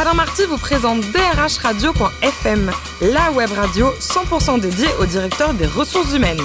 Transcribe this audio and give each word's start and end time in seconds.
Alain 0.00 0.14
Marty 0.14 0.44
vous 0.44 0.58
présente 0.58 1.00
drhradio.fm, 1.10 2.70
la 3.00 3.32
web 3.32 3.50
radio 3.50 3.88
100% 3.98 4.60
dédiée 4.60 4.86
au 5.00 5.06
directeur 5.06 5.54
des 5.54 5.66
ressources 5.66 6.14
humaines. 6.14 6.38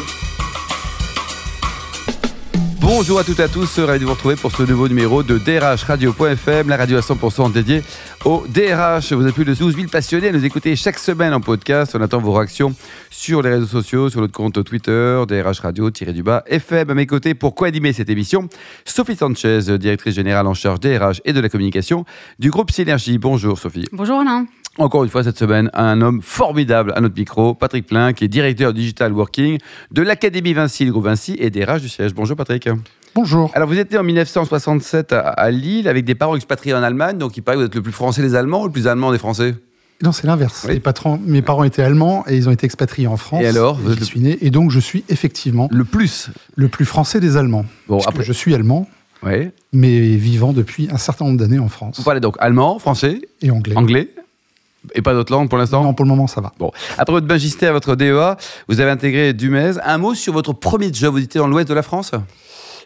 Bonjour 2.96 3.18
à 3.18 3.24
toutes 3.24 3.40
et 3.40 3.44
à 3.44 3.48
tous, 3.48 3.80
ravi 3.80 3.98
de 3.98 4.06
vous 4.06 4.12
retrouver 4.12 4.36
pour 4.36 4.52
ce 4.52 4.62
nouveau 4.62 4.88
numéro 4.88 5.24
de 5.24 5.40
DRH 5.40 5.84
Radio.fm, 5.86 6.70
la 6.70 6.78
radio 6.78 6.98
à 6.98 7.02
100% 7.02 7.52
dédiée 7.52 7.82
au 8.24 8.44
DRH. 8.48 9.14
Vous 9.14 9.24
avez 9.24 9.32
plus 9.32 9.46
de 9.46 9.56
12 9.56 9.76
000 9.76 9.88
passionnés 9.88 10.28
à 10.28 10.32
nous 10.32 10.46
écouter 10.46 10.76
chaque 10.76 11.00
semaine 11.00 11.34
en 11.34 11.42
podcast. 11.42 11.96
On 11.96 12.02
attend 12.02 12.20
vos 12.20 12.34
réactions 12.34 12.76
sur 13.10 13.42
les 13.42 13.50
réseaux 13.50 13.66
sociaux, 13.66 14.10
sur 14.12 14.22
notre 14.22 14.34
compte 14.34 14.64
Twitter, 14.64 15.24
DRH 15.28 15.62
Radio-du-bas 15.62 16.44
FM. 16.46 16.92
À 16.92 16.94
mes 16.94 17.08
côtés, 17.08 17.34
pour 17.34 17.56
co-animer 17.56 17.94
cette 17.94 18.12
émission, 18.12 18.48
Sophie 18.86 19.16
Sanchez, 19.16 19.76
directrice 19.80 20.14
générale 20.14 20.46
en 20.46 20.54
charge 20.54 20.80
DRH 20.80 21.20
et 21.26 21.34
de 21.34 21.40
la 21.40 21.50
communication 21.50 22.06
du 22.38 22.52
groupe 22.52 22.70
Synergie. 22.70 23.18
Bonjour 23.18 23.58
Sophie. 23.58 23.88
Bonjour 23.92 24.20
Alain. 24.20 24.46
Encore 24.80 25.04
une 25.04 25.10
fois 25.12 25.24
cette 25.24 25.38
semaine, 25.38 25.70
un 25.76 26.02
homme 26.02 26.24
formidable 26.24 26.94
à 26.96 27.02
notre 27.02 27.16
micro, 27.16 27.54
Patrick 27.54 27.86
Plein, 27.86 28.12
qui 28.12 28.24
est 28.24 28.28
directeur 28.28 28.74
digital 28.74 29.14
working 29.14 29.60
de 29.92 30.02
l'Académie 30.02 30.54
Vinci, 30.54 30.84
le 30.84 30.92
groupe 30.92 31.06
Vinci 31.06 31.36
et 31.38 31.52
des 31.52 31.64
RH 31.64 31.82
du 31.82 31.90
siège. 31.90 32.16
Bonjour 32.16 32.36
Patrick. 32.36 32.68
Bonjour. 33.14 33.52
Alors 33.54 33.68
vous 33.68 33.78
étiez 33.78 34.00
en 34.00 34.04
1967 34.04 35.14
à, 35.14 35.52
Lille 35.52 35.88
avec 35.88 36.06
des 36.06 36.16
parents 36.16 36.36
expatriés 36.36 36.74
en 36.74 36.82
Allemagne, 36.82 37.20
donc 37.20 37.38
il 37.38 37.42
paraît 37.42 37.58
que 37.58 37.62
vous 37.62 37.68
êtes 37.68 37.76
le 37.76 37.84
plus 37.84 37.92
français 37.92 38.24
des 38.24 38.34
Allemands 38.34 38.64
ou 38.64 38.66
le 38.66 38.72
plus 38.72 38.88
allemand 38.88 39.12
des 39.12 39.20
Français? 39.20 39.54
Non, 40.02 40.12
c'est 40.12 40.26
l'inverse. 40.26 40.68
mes 41.24 41.42
parents 41.44 41.64
étaient 41.64 41.84
allemands 41.84 42.24
et 42.28 42.36
ils 42.36 42.50
ont 42.50 42.52
été 42.52 42.66
expatriés 42.66 43.08
en 43.08 43.16
France. 43.16 43.44
Et 43.44 43.48
alors 43.48 43.80
Je 43.88 44.04
suis 44.04 44.22
né. 44.22 44.40
Et 44.42 44.50
donc, 44.50 44.72
je 44.72 44.80
suis 44.80 45.04
effectivement. 45.08 45.70
Le 45.72 45.86
plus 45.86 46.32
Le 46.56 46.68
plus 46.68 46.86
français 46.86 47.20
des 47.20 47.38
Allemands. 47.38 47.66
Bon, 47.88 48.00
après. 48.00 48.24
je 48.24 48.34
suis 48.34 48.56
allemand. 48.56 48.90
Mais 49.72 50.00
vivant 50.16 50.52
depuis 50.52 50.90
un 50.92 50.98
certain 50.98 51.26
nombre 51.26 51.38
d'années 51.38 51.60
en 51.60 51.70
France. 51.70 51.98
Vous 51.98 52.04
parlez 52.04 52.20
donc 52.20 52.36
allemand, 52.40 52.80
français 52.80 53.22
Et 53.42 53.52
anglais. 53.52 53.78
Anglais 53.78 54.10
et 54.96 55.02
pas 55.02 55.14
d'autres 55.14 55.32
langues 55.32 55.50
pour 55.50 55.58
l'instant 55.58 55.84
Non, 55.84 55.94
pour 55.94 56.06
le 56.06 56.10
moment, 56.10 56.28
ça 56.28 56.42
va. 56.42 56.52
Bon. 56.60 56.72
Après 56.98 57.14
votre 57.14 57.28
magistère, 57.28 57.74
votre 57.74 57.96
DEA, 57.96 58.36
vous 58.68 58.80
avez 58.80 58.92
intégré 58.92 59.34
Dumez. 59.34 59.74
Un 59.84 59.98
mot 59.98 60.14
sur 60.14 60.34
votre 60.34 60.54
premier 60.54 60.94
job. 60.94 61.14
Vous 61.14 61.24
étiez 61.24 61.40
dans 61.40 61.48
l'ouest 61.48 61.68
de 61.68 61.74
la 61.74 61.84
France? 61.84 62.12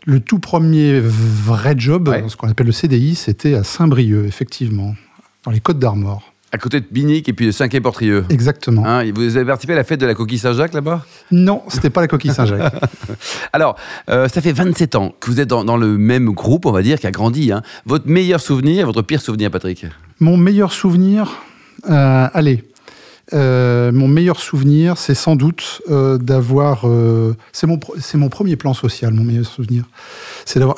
Le 0.06 0.20
tout 0.20 0.39
premier 0.39 1.02
vrai 1.02 1.76
job, 1.78 2.14
ce 2.28 2.36
qu'on 2.36 2.50
appelle 2.50 2.67
le 2.67 2.72
CDI, 2.72 3.16
c'était 3.16 3.56
à 3.56 3.64
Saint-Brieuc, 3.64 4.26
effectivement, 4.26 4.95
dans 5.44 5.52
les 5.52 5.59
Côtes 5.59 5.80
d'Armor. 5.80 6.34
À 6.54 6.58
côté 6.58 6.80
de 6.80 6.86
Binic 6.89 7.28
et 7.28 7.34
puis 7.34 7.45
de 7.48 7.52
Saint-Quay-Portrieux. 7.52 8.23
Exactement. 8.30 8.86
Hein, 8.86 9.11
vous 9.14 9.36
avez 9.36 9.45
participé 9.45 9.73
à 9.73 9.76
la 9.76 9.84
fête 9.84 10.00
de 10.00 10.06
la 10.06 10.14
coquille 10.14 10.38
Saint-Jacques 10.38 10.73
là-bas? 10.73 11.06
Non, 11.30 11.61
c'était 11.67 11.89
pas 11.89 12.00
la 12.00 12.08
coquille 12.08 12.32
Saint-Jacques. 12.32 12.73
Alors, 13.54 13.76
euh, 14.09 14.30
ça 14.30 14.39
fait 14.39 14.54
27 14.54 14.95
ans 14.95 15.14
que 15.20 15.30
vous 15.30 15.42
êtes 15.42 15.50
dans, 15.50 15.76
le 15.76 15.98
même 15.98 16.30
groupe, 16.30 16.66
on 16.66 16.72
va 16.72 16.82
dire, 16.84 17.00
qui 17.00 17.08
a 17.08 17.11
grandi. 17.11 17.52
Hein. 17.52 17.61
Votre 17.86 18.08
meilleur 18.08 18.39
souvenir, 18.39 18.86
votre 18.86 19.02
pire 19.02 19.22
souvenir, 19.22 19.52
Patrick? 19.52 19.88
Mon 20.22 20.38
meilleur 20.38 20.72
souvenir, 20.72 21.36
euh, 21.90 22.28
allez, 22.34 22.64
euh, 23.34 23.92
mon 23.92 24.08
meilleur 24.08 24.40
souvenir, 24.40 24.98
c'est 24.98 25.16
sans 25.16 25.36
doute 25.36 25.82
euh, 25.90 26.18
d'avoir. 26.18 26.86
c'est 27.52 27.68
mon, 27.68 27.80
c'est 28.00 28.18
mon 28.18 28.30
premier 28.30 28.56
plan 28.56 28.74
social, 28.74 29.14
mon 29.14 29.24
meilleur 29.24 29.46
souvenir. 29.46 29.86
C'est 30.46 30.60
d'avoir. 30.60 30.78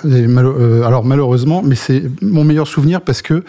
alors 0.86 1.04
malheureusement, 1.06 1.62
mais 1.64 1.76
c'est 1.76 2.04
mon 2.22 2.44
meilleur 2.44 2.68
souvenir 2.68 3.02
parce 3.02 3.22
que 3.22 3.44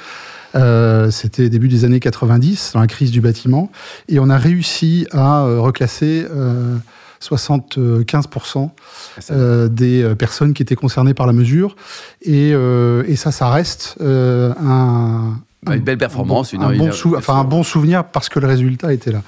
c'était 1.10 1.48
début 1.48 1.68
des 1.68 1.84
années 1.84 2.00
90, 2.00 2.72
dans 2.74 2.80
la 2.80 2.86
crise 2.86 3.10
du 3.10 3.20
bâtiment, 3.20 3.70
et 4.08 4.18
on 4.18 4.28
a 4.30 4.38
réussi 4.38 5.06
à 5.12 5.44
reclasser. 5.44 6.26
75% 7.22 8.70
des 9.68 10.14
personnes 10.18 10.54
qui 10.54 10.62
étaient 10.62 10.74
concernées 10.74 11.12
par 11.12 11.26
la 11.26 11.34
mesure. 11.34 11.76
Et, 12.22 12.52
et 12.52 13.16
ça, 13.16 13.30
ça 13.30 13.50
reste 13.50 13.96
un, 14.00 15.34
une 15.66 15.80
belle 15.80 15.98
performance, 15.98 16.54
un, 16.54 16.76
bon, 16.76 16.90
enfin, 17.16 17.34
un 17.34 17.44
bon 17.44 17.62
souvenir 17.62 18.04
parce 18.04 18.28
que 18.28 18.38
le 18.38 18.46
résultat 18.46 18.92
était 18.92 19.12
là. 19.12 19.22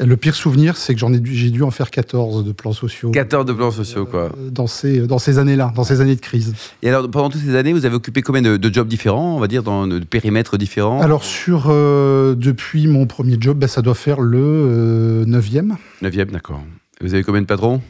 Le 0.00 0.16
pire 0.16 0.34
souvenir, 0.34 0.76
c'est 0.76 0.94
que 0.94 1.00
j'en 1.00 1.12
ai 1.12 1.20
j'ai 1.24 1.50
dû 1.50 1.62
en 1.62 1.70
faire 1.70 1.90
14 1.90 2.44
de 2.44 2.52
plans 2.52 2.72
sociaux. 2.72 3.10
14 3.10 3.46
de 3.46 3.52
plans 3.52 3.70
sociaux, 3.70 4.04
quoi. 4.04 4.32
Euh, 4.36 4.50
dans 4.50 4.66
ces, 4.66 5.06
dans 5.06 5.18
ces 5.18 5.38
années-là, 5.38 5.72
dans 5.76 5.84
ces 5.84 6.00
années 6.00 6.16
de 6.16 6.20
crise. 6.20 6.54
Et 6.82 6.88
alors, 6.88 7.08
pendant 7.08 7.30
toutes 7.30 7.42
ces 7.42 7.54
années, 7.54 7.72
vous 7.72 7.86
avez 7.86 7.94
occupé 7.94 8.22
combien 8.22 8.42
de, 8.42 8.72
jobs 8.72 8.88
différents, 8.88 9.36
on 9.36 9.38
va 9.38 9.46
dire, 9.46 9.62
dans 9.62 9.86
de 9.86 9.98
périmètres 10.00 10.56
différents? 10.56 11.00
Alors, 11.00 11.24
sur, 11.24 11.66
euh, 11.68 12.34
depuis 12.34 12.86
mon 12.86 13.06
premier 13.06 13.36
job, 13.38 13.58
ben, 13.58 13.68
ça 13.68 13.82
doit 13.82 13.94
faire 13.94 14.20
le 14.20 15.24
9e. 15.26 15.72
Euh, 16.02 16.08
9e, 16.08 16.30
d'accord. 16.30 16.62
Vous 17.00 17.14
avez 17.14 17.22
combien 17.22 17.42
de 17.42 17.46
patrons? 17.46 17.80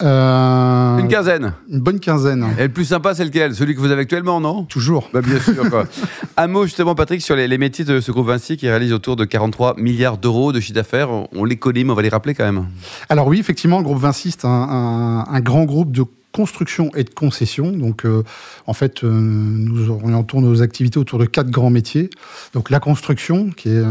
Euh, 0.00 0.98
une 0.98 1.08
quinzaine. 1.08 1.54
Une 1.68 1.80
bonne 1.80 1.98
quinzaine. 1.98 2.46
Et 2.58 2.62
le 2.62 2.68
plus 2.68 2.84
sympa, 2.84 3.14
c'est 3.14 3.24
lequel? 3.24 3.54
Celui 3.54 3.74
que 3.74 3.80
vous 3.80 3.90
avez 3.90 4.02
actuellement, 4.02 4.40
non? 4.40 4.62
Toujours. 4.64 5.10
Bah, 5.12 5.20
bien 5.22 5.40
sûr. 5.40 5.68
Quoi. 5.68 5.86
Un 6.36 6.46
mot 6.46 6.64
justement, 6.64 6.94
Patrick, 6.94 7.20
sur 7.20 7.34
les, 7.34 7.58
métiers 7.58 7.84
de 7.84 8.00
ce 8.00 8.12
groupe 8.12 8.28
Vinci 8.28 8.56
qui 8.56 8.68
réalise 8.68 8.92
autour 8.92 9.16
de 9.16 9.24
43 9.24 9.74
milliards 9.76 10.18
d'euros 10.18 10.52
de 10.52 10.60
chiffre 10.60 10.74
d'affaires. 10.74 11.08
On 11.34 11.44
les 11.44 11.56
connaît, 11.56 11.82
mais 11.82 11.90
on 11.90 11.96
va 11.96 12.02
les 12.02 12.08
rappeler 12.08 12.34
quand 12.34 12.44
même. 12.44 12.66
Alors 13.08 13.26
oui, 13.26 13.40
effectivement, 13.40 13.78
le 13.78 13.84
groupe 13.84 13.98
Vinci, 13.98 14.30
c'est 14.30 14.44
un, 14.44 15.40
grand 15.40 15.64
groupe 15.64 15.90
de 15.90 16.04
construction 16.38 16.94
et 16.94 17.02
de 17.02 17.10
concession. 17.10 17.72
Donc, 17.72 18.04
euh, 18.04 18.22
en 18.68 18.72
fait, 18.72 19.02
euh, 19.02 19.10
nous 19.10 19.90
orientons 19.90 20.40
nos 20.40 20.62
activités 20.62 20.98
autour 21.00 21.18
de 21.18 21.24
quatre 21.24 21.50
grands 21.50 21.70
métiers. 21.70 22.10
Donc, 22.54 22.70
la 22.70 22.78
construction, 22.78 23.50
qui 23.50 23.70
est 23.70 23.82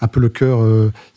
un 0.00 0.08
peu 0.08 0.18
le 0.18 0.30
cœur 0.30 0.60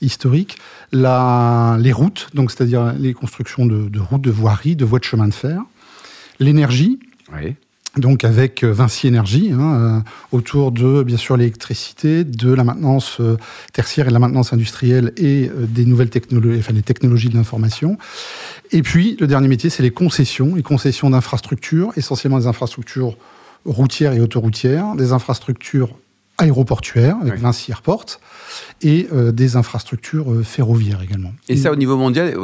historique 0.02 0.58
les 0.92 1.92
routes, 1.92 2.30
donc 2.34 2.52
c'est-à-dire 2.52 2.94
les 3.00 3.14
constructions 3.14 3.66
de, 3.66 4.00
routes, 4.00 4.22
de 4.22 4.32
voiries, 4.32 4.76
de 4.76 4.86
voies 4.86 5.00
de 5.00 5.06
chemin 5.06 5.28
de 5.28 5.34
fer, 5.34 5.62
l'énergie, 6.40 7.00
donc 7.98 8.24
avec 8.24 8.64
euh, 8.64 8.74
Vinci 8.74 9.08
Énergie, 9.08 9.52
hein, 9.52 9.60
euh, 9.60 10.00
autour 10.32 10.72
de 10.72 11.04
bien 11.04 11.18
sûr 11.18 11.38
l'électricité, 11.38 12.24
de 12.24 12.52
la 12.52 12.64
maintenance 12.64 13.18
euh, 13.20 13.38
tertiaire 13.72 14.06
et 14.06 14.10
de 14.10 14.14
la 14.14 14.20
maintenance 14.20 14.52
industrielle 14.52 15.14
et 15.18 15.50
des 15.56 15.86
nouvelles 15.86 16.10
technologies, 16.10 16.60
enfin 16.60 16.74
des 16.74 16.82
technologies 16.82 17.30
de 17.30 17.36
l'information. 17.36 17.98
Et 18.72 18.82
puis 18.82 19.16
le 19.20 19.28
dernier 19.28 19.48
métier, 19.48 19.70
c'est 19.70 19.84
les 19.84 19.92
concessions, 19.92 20.56
les 20.56 20.64
concessions 20.64 21.10
d'infrastructures, 21.10 21.92
essentiellement 21.96 22.40
des 22.40 22.48
infrastructures 22.48 23.16
routières 23.66 24.14
et 24.14 24.20
autoroutières, 24.20 24.96
des 24.96 25.14
infrastructures 25.14 25.96
aéroportuaires 26.38 27.16
avec 27.22 27.40
Vinci 27.40 27.72
Airport 27.72 28.06
et 28.82 29.08
euh, 29.14 29.32
des 29.32 29.56
infrastructures 29.56 30.32
euh, 30.32 30.44
ferroviaires 30.44 31.02
également. 31.02 31.32
Et 31.48 31.58
ça 31.58 31.72
au 31.72 31.76
niveau 31.76 31.96
mondial 31.96 32.36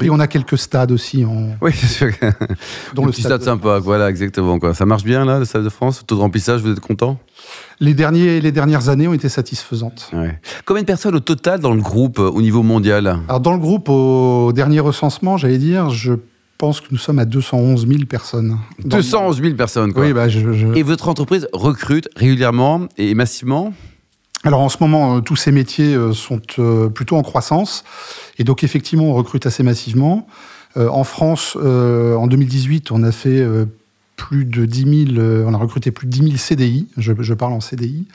Et 0.00 0.10
on 0.10 0.20
a 0.20 0.26
quelques 0.26 0.58
stades 0.58 0.92
aussi 0.92 1.24
en. 1.24 1.50
Oui, 1.60 1.72
c'est 1.74 1.86
sûr. 1.86 2.10
Dont 2.94 3.06
le 3.06 3.12
petit 3.12 3.22
stade, 3.22 3.42
sympa, 3.42 3.78
voilà, 3.78 4.10
exactement. 4.10 4.58
Quoi. 4.58 4.74
Ça 4.74 4.86
marche 4.86 5.04
bien 5.04 5.24
là, 5.24 5.38
le 5.38 5.44
stade 5.44 5.64
de 5.64 5.68
France 5.68 6.02
Taux 6.06 6.16
de 6.16 6.20
remplissage, 6.20 6.60
vous 6.62 6.72
êtes 6.72 6.80
content? 6.80 7.18
Les, 7.78 7.94
derniers, 7.94 8.40
les 8.40 8.52
dernières 8.52 8.88
années 8.88 9.08
ont 9.08 9.14
été 9.14 9.28
satisfaisantes. 9.28 10.10
Combien 10.64 10.82
de 10.82 10.86
personnes 10.86 11.14
au 11.14 11.20
total 11.20 11.60
dans 11.60 11.74
le 11.74 11.80
groupe 11.80 12.18
euh, 12.18 12.30
au 12.30 12.42
niveau 12.42 12.62
mondial? 12.62 13.18
Alors 13.28 13.40
dans 13.40 13.52
le 13.52 13.58
groupe, 13.58 13.88
au 13.88 14.52
dernier 14.52 14.80
recensement, 14.80 15.36
j'allais 15.36 15.58
dire, 15.58 15.90
je 15.90 16.14
pense 16.60 16.80
que 16.82 16.88
nous 16.90 16.98
sommes 16.98 17.18
à 17.18 17.24
211 17.24 17.88
000 17.88 18.04
personnes. 18.04 18.58
211 18.84 19.40
000 19.40 19.54
personnes, 19.54 19.92
quoi. 19.94 20.04
Oui, 20.04 20.12
bah, 20.12 20.26
Et 20.74 20.82
votre 20.82 21.08
entreprise 21.08 21.48
recrute 21.52 22.08
régulièrement 22.14 22.86
et 22.98 23.14
massivement 23.14 23.72
alors 24.42 24.60
en 24.60 24.70
ce 24.70 24.78
moment, 24.80 25.16
euh, 25.16 25.20
tous 25.20 25.36
ces 25.36 25.52
métiers 25.52 25.94
euh, 25.94 26.14
sont 26.14 26.40
euh, 26.58 26.88
plutôt 26.88 27.16
en 27.16 27.22
croissance. 27.22 27.84
Et 28.38 28.44
donc 28.44 28.64
effectivement, 28.64 29.04
on 29.04 29.12
recrute 29.12 29.44
assez 29.44 29.62
massivement. 29.62 30.26
en 30.76 31.04
France, 31.04 31.56
en 31.56 32.26
2018, 32.26 32.90
on 32.90 33.02
a 33.02 33.12
fait 33.12 33.44
plus 34.16 34.46
de 34.46 34.64
10 34.64 35.14
000, 35.14 35.20
on 35.46 35.52
a 35.52 35.58
recruté 35.58 35.90
plus 35.90 36.06
de 36.06 36.12
10 36.12 36.22
000 36.22 36.36
CDI, 36.36 36.88
je, 36.96 37.12
je 37.18 37.34
parle 37.34 37.52
en 37.52 37.60
CDI. 37.60 38.06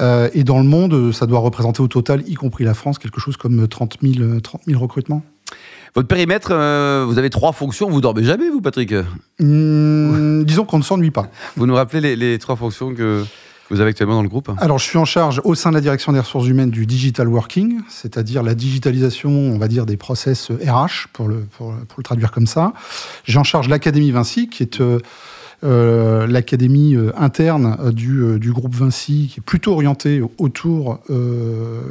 et 0.00 0.44
dans 0.44 0.58
le 0.58 0.64
monde, 0.64 1.12
ça 1.12 1.26
doit 1.26 1.40
représenter 1.40 1.82
au 1.82 1.88
total, 1.88 2.22
y 2.26 2.34
compris 2.34 2.64
la 2.64 2.74
France, 2.74 2.98
quelque 2.98 3.20
chose 3.20 3.36
comme 3.36 3.66
30 3.68 3.98
000, 4.02 4.40
30 4.40 4.62
000 4.66 4.80
recrutements. 4.80 5.22
Votre 5.94 6.08
périmètre, 6.08 6.50
vous 7.06 7.18
avez 7.18 7.30
trois 7.30 7.52
fonctions, 7.52 7.90
vous 7.90 8.00
dormez 8.00 8.22
jamais, 8.22 8.48
vous, 8.48 8.60
Patrick? 8.60 8.94
Mmh, 9.40 10.44
Disons 10.44 10.64
qu'on 10.64 10.78
ne 10.78 10.84
s'ennuie 10.84 11.10
pas. 11.10 11.28
Vous 11.56 11.66
nous 11.66 11.74
rappelez 11.74 12.00
les, 12.00 12.16
les 12.16 12.38
trois 12.38 12.54
fonctions 12.54 12.94
que 12.94 13.24
vous 13.70 13.80
avez 13.80 13.90
actuellement 13.90 14.16
dans 14.16 14.22
le 14.22 14.28
groupe? 14.28 14.50
Alors, 14.58 14.78
je 14.78 14.84
suis 14.84 14.98
en 14.98 15.04
charge 15.04 15.40
au 15.44 15.54
sein 15.54 15.70
de 15.70 15.76
la 15.76 15.80
direction 15.80 16.12
des 16.12 16.18
ressources 16.18 16.48
humaines 16.48 16.70
du 16.70 16.86
digital 16.86 17.28
working, 17.28 17.80
c'est-à-dire 17.88 18.42
la 18.42 18.54
digitalisation, 18.54 19.30
on 19.30 19.58
va 19.58 19.68
dire, 19.68 19.86
des 19.86 19.96
process 19.96 20.50
RH, 20.50 21.08
pour 21.12 21.28
le, 21.28 21.46
pour, 21.56 21.72
le 21.96 22.02
traduire 22.02 22.32
comme 22.32 22.48
ça. 22.48 22.72
J'ai 23.24 23.38
en 23.38 23.44
charge 23.44 23.68
l'Académie 23.68 24.10
Vinci, 24.10 24.48
qui 24.48 24.64
est 24.64 24.80
euh, 24.80 24.90
euh, 24.90 24.98
l'académie 25.62 26.96
euh, 26.96 27.12
interne 27.16 27.90
du, 27.92 28.38
du, 28.38 28.52
groupe 28.52 28.74
Vinci, 28.74 29.30
qui 29.32 29.40
est 29.40 29.42
plutôt 29.42 29.72
orientée 29.72 30.22
autour, 30.38 31.00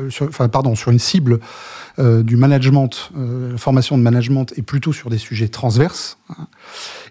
sur, 0.10 0.30
pardon, 0.30 0.76
sur 0.76 0.92
une 0.92 1.00
cible 1.00 1.40
du 1.98 2.38
management, 2.38 3.12
formation 3.58 3.98
de 3.98 4.04
management, 4.04 4.54
et 4.58 4.62
plutôt 4.62 4.94
sur 4.94 5.10
des 5.10 5.18
sujets 5.18 5.50
transverses. 5.50 6.18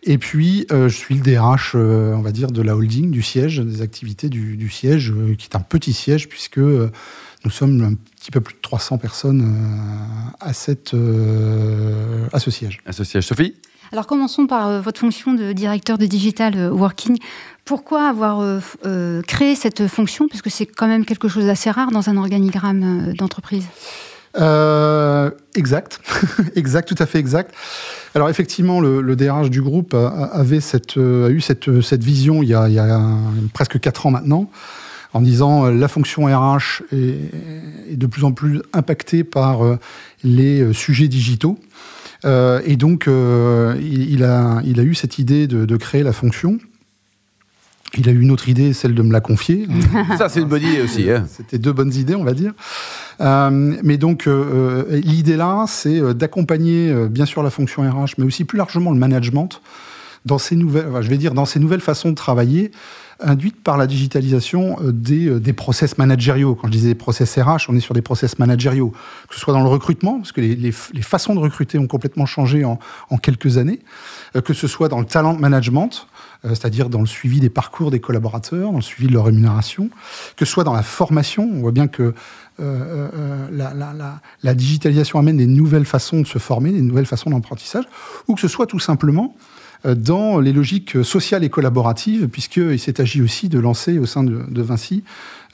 Et 0.03 0.19
puis, 0.19 0.67
euh, 0.71 0.89
je 0.89 0.97
suis 0.97 1.15
le 1.15 1.21
DRH, 1.21 1.73
euh, 1.75 2.13
on 2.15 2.23
va 2.23 2.33
dire, 2.33 2.51
de 2.51 2.63
la 2.63 2.77
holding, 2.77 3.11
du 3.11 3.23
siège, 3.23 3.61
des 3.61 3.83
activités 3.83 4.29
du, 4.29 4.71
siège, 4.71 5.13
euh, 5.13 5.35
qui 5.35 5.49
est 5.49 5.57
un 5.57 5.61
petit 5.61 5.93
siège, 5.93 6.29
puisque 6.29 6.59
nous 6.59 7.51
sommes 7.51 7.83
un 7.83 7.95
petit 7.95 8.31
peu 8.31 8.41
plus 8.41 8.55
de 8.55 8.61
300 8.61 8.99
personnes 8.99 9.57
à, 10.41 10.53
cette, 10.53 10.95
à 12.33 12.39
ce 12.41 12.51
siège. 12.51 12.81
À 12.87 12.93
ce 12.93 13.05
siège. 13.05 13.27
Sophie? 13.27 13.55
Alors 13.93 14.07
commençons 14.07 14.47
par 14.47 14.81
votre 14.83 15.01
fonction 15.01 15.35
de 15.35 15.53
directeur 15.53 15.99
de 15.99 16.07
digital 16.07 16.71
working. 16.73 17.19
pourquoi 17.65 18.09
avoir 18.09 18.43
créé 19.27 19.55
cette 19.55 19.87
fonction? 19.87 20.29
Parce 20.29 20.43
que 20.43 20.51
c'est 20.51 20.67
quand 20.67 20.87
même 20.87 21.05
quelque 21.05 21.29
chose 21.29 21.47
d'assez 21.47 21.71
rare 21.71 21.91
dans 21.91 22.09
un 22.09 22.17
organigramme 22.17 23.13
d'entreprise. 23.15 23.67
exact, 25.55 26.01
exact, 26.57 26.89
tout 26.89 27.03
à 27.03 27.07
fait 27.07 27.19
exact. 27.19 27.55
Alors 28.15 28.29
effectivement, 28.29 28.81
le, 28.81 29.17
DRH 29.17 29.51
du 29.51 29.63
groupe 29.63 29.95
avait 29.95 30.59
a 30.59 31.31
eu 31.31 31.41
cette, 31.41 32.03
vision 32.03 32.43
il 32.43 32.49
y, 32.49 32.55
a, 32.55 33.01
presque 33.53 33.81
quatre 33.81 34.07
ans 34.07 34.11
maintenant 34.11 34.51
en 35.15 35.21
disant 35.21 35.67
euh, 35.67 35.73
la 35.73 35.89
fonction 35.89 36.25
RH 36.25 36.83
est, 36.93 37.97
de 37.97 38.07
plus 38.07 38.25
en 38.25 38.33
plus 38.33 38.63
impactée 38.73 39.25
par 39.25 39.65
euh, 39.65 39.79
les 40.23 40.61
euh, 40.61 40.73
sujets 40.73 41.09
digitaux. 41.09 41.59
Et 42.25 42.77
donc, 42.77 43.09
il, 43.09 44.25
a, 44.25 44.61
il 44.65 44.81
a 44.81 44.83
eu 44.83 44.95
cette 44.95 45.19
idée 45.19 45.47
de, 45.47 45.77
créer 45.77 46.03
la 46.03 46.13
fonction. 46.13 46.59
Il 47.97 48.07
a 48.09 48.13
eu 48.13 48.21
une 48.21 48.31
autre 48.31 48.51
idée, 48.51 48.75
celle 48.75 48.95
de 48.95 49.03
me 49.03 49.13
la 49.13 49.21
confier. 49.21 49.67
Ça, 50.19 50.29
c'est 50.29 50.41
une 50.41 50.49
bonne 50.49 50.63
idée 50.63 50.83
aussi. 50.83 51.11
Hein. 51.11 51.27
C'était 51.29 51.59
deux 51.59 51.73
bonnes 51.73 51.95
idées, 51.95 52.15
on 52.15 52.25
va 52.25 52.35
dire. 52.35 52.53
mais 53.21 53.97
donc, 53.97 54.29
l'idée 54.91 55.37
là, 55.37 55.65
c'est 55.69 56.15
d'accompagner 56.15 56.93
bien 57.09 57.27
sûr 57.27 57.43
la 57.43 57.51
fonction 57.51 57.83
RH, 57.83 58.15
mais 58.19 58.25
aussi 58.25 58.45
plus 58.45 58.59
largement 58.59 58.93
le 58.93 58.99
management 58.99 59.61
dans 60.25 60.39
ces 60.39 60.57
nouvelles, 60.57 60.89
je 61.01 61.09
vais 61.09 61.19
dire, 61.19 61.35
dans 61.35 61.45
ces 61.45 61.61
nouvelles 61.61 61.81
façons 61.81 62.11
de 62.11 62.15
travailler 62.15 62.71
induite 63.21 63.63
par 63.63 63.77
la 63.77 63.87
digitalisation 63.87 64.77
euh, 64.81 64.93
des, 64.93 65.27
euh, 65.27 65.41
des 65.41 65.53
process 65.53 65.99
managériaux. 65.99 66.55
Quand 66.55 66.69
je 66.69 66.73
disais 66.73 66.95
process 66.95 67.37
RH, 67.39 67.69
on 67.69 67.77
est 67.77 67.81
sur 67.81 67.95
des 67.95 68.03
process 68.03 68.39
managériaux, 68.39 68.93
que 69.29 69.35
ce 69.35 69.41
soit 69.41 69.53
dans 69.53 69.63
le 69.63 69.69
recrutement, 69.69 70.19
parce 70.19 70.33
que 70.33 70.41
les, 70.41 70.73
façons 70.73 71.35
de 71.35 71.41
recruter 71.41 71.79
ont 71.79 71.87
complètement 71.87 72.27
changé 72.27 72.65
en, 72.65 72.79
quelques 73.21 73.59
années, 73.59 73.81
euh, 74.37 74.41
que 74.41 74.55
ce 74.55 74.69
soit 74.69 74.89
dans 74.89 75.01
le 75.01 75.07
talent 75.07 75.35
management, 75.35 76.07
c'est-à-dire 76.45 76.89
dans 76.89 77.01
le 77.01 77.07
suivi 77.07 77.41
des 77.41 77.51
parcours 77.51 77.91
des 77.91 77.99
collaborateurs, 77.99 78.71
dans 78.71 78.79
le 78.79 78.83
suivi 78.83 79.09
de 79.09 79.13
leur 79.13 79.25
rémunération, 79.25 79.91
que 80.37 80.45
ce 80.45 80.53
soit 80.53 80.63
dans 80.63 80.73
la 80.73 80.85
formation. 80.85 81.51
On 81.53 81.59
voit 81.61 81.73
bien 81.73 81.89
que 81.89 82.15
la, 82.61 84.55
digitalisation 84.55 85.19
amène 85.19 85.39
des 85.39 85.47
nouvelles 85.47 85.85
façons 85.85 86.21
de 86.21 86.27
se 86.29 86.39
former, 86.39 86.71
des 86.71 86.81
nouvelles 86.81 87.07
façons 87.07 87.31
d'apprentissage, 87.31 87.87
ou 88.29 88.37
que 88.37 88.41
ce 88.41 88.47
soit 88.47 88.67
tout 88.67 88.79
simplement 88.79 89.35
dans 89.85 90.41
les 90.41 90.53
logiques 90.53 91.05
sociales 91.05 91.45
et 91.45 91.51
collaboratives, 91.51 92.29
puisqu'il 92.29 92.79
s'est 92.79 93.01
agi 93.01 93.23
aussi 93.23 93.49
de 93.49 93.59
lancer 93.59 93.99
au 93.99 94.07
sein 94.07 94.25
de, 94.25 94.63
Vinci 94.63 95.05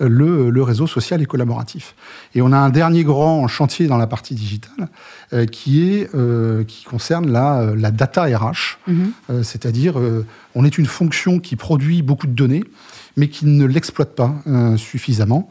euh, 0.01 0.09
le, 0.51 0.63
réseau 0.63 0.87
social 0.87 1.21
et 1.23 1.27
collaboratif. 1.27 1.95
Et 2.35 2.43
on 2.43 2.53
a 2.53 2.57
un 2.57 2.71
dernier 2.71 3.05
grand 3.05 3.47
chantier 3.49 3.87
dans 3.87 3.99
la 3.99 4.07
partie 4.07 4.35
digitale 4.35 4.89
euh, 5.33 5.47
qui, 5.47 5.91
est, 5.91 6.11
qui 6.67 6.85
concerne 6.85 7.31
la, 7.31 7.75
la 7.77 7.91
data 7.91 8.25
RH, 8.25 8.79
mhm. 8.87 9.13
c'est-à-dire 9.43 9.97
on 10.55 10.65
est 10.65 10.79
une 10.79 10.87
fonction 10.87 11.39
qui 11.39 11.57
produit 11.57 12.03
beaucoup 12.03 12.27
de 12.27 12.33
données, 12.33 12.65
mais 13.17 13.29
qui 13.29 13.47
ne 13.47 13.67
l'exploite 13.67 14.15
pas 14.15 14.35
suffisamment. 14.77 15.49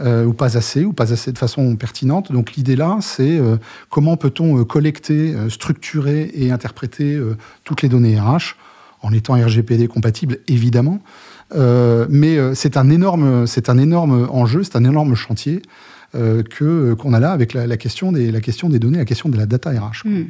Euh, 0.00 0.24
ou 0.24 0.32
pas 0.32 0.56
assez, 0.56 0.86
ou 0.86 0.94
pas 0.94 1.12
assez 1.12 1.32
de 1.32 1.38
façon 1.38 1.76
pertinente. 1.76 2.32
Donc 2.32 2.54
l'idée 2.54 2.76
là, 2.76 2.96
c'est 3.02 3.38
euh, 3.38 3.58
comment 3.90 4.16
peut-on 4.16 4.58
euh, 4.58 4.64
collecter, 4.64 5.34
structurer 5.50 6.30
et 6.34 6.50
interpréter 6.50 7.20
toutes 7.64 7.82
les 7.82 7.90
données 7.90 8.18
RH 8.18 8.56
en 9.02 9.12
étant 9.12 9.34
RGPD 9.34 9.88
compatible, 9.88 10.38
évidemment. 10.48 11.00
mais 11.54 12.54
c'est 12.54 12.76
un 12.76 12.88
énorme, 12.88 13.46
c'est 13.46 13.68
un 13.68 13.76
énorme 13.76 14.28
enjeu, 14.30 14.62
c'est 14.62 14.76
un 14.76 14.84
énorme 14.84 15.14
chantier 15.14 15.60
que 16.12 16.94
qu'on 16.94 17.12
a 17.12 17.20
là 17.20 17.32
avec 17.32 17.52
la, 17.52 17.76
question 17.76 18.12
des, 18.12 18.30
la 18.30 18.40
question 18.40 18.68
des 18.68 18.78
données, 18.78 18.98
la 18.98 19.04
question 19.04 19.28
de 19.28 19.36
la 19.36 19.46
data 19.46 19.70
RH. 19.70 20.06
Hmm. 20.06 20.24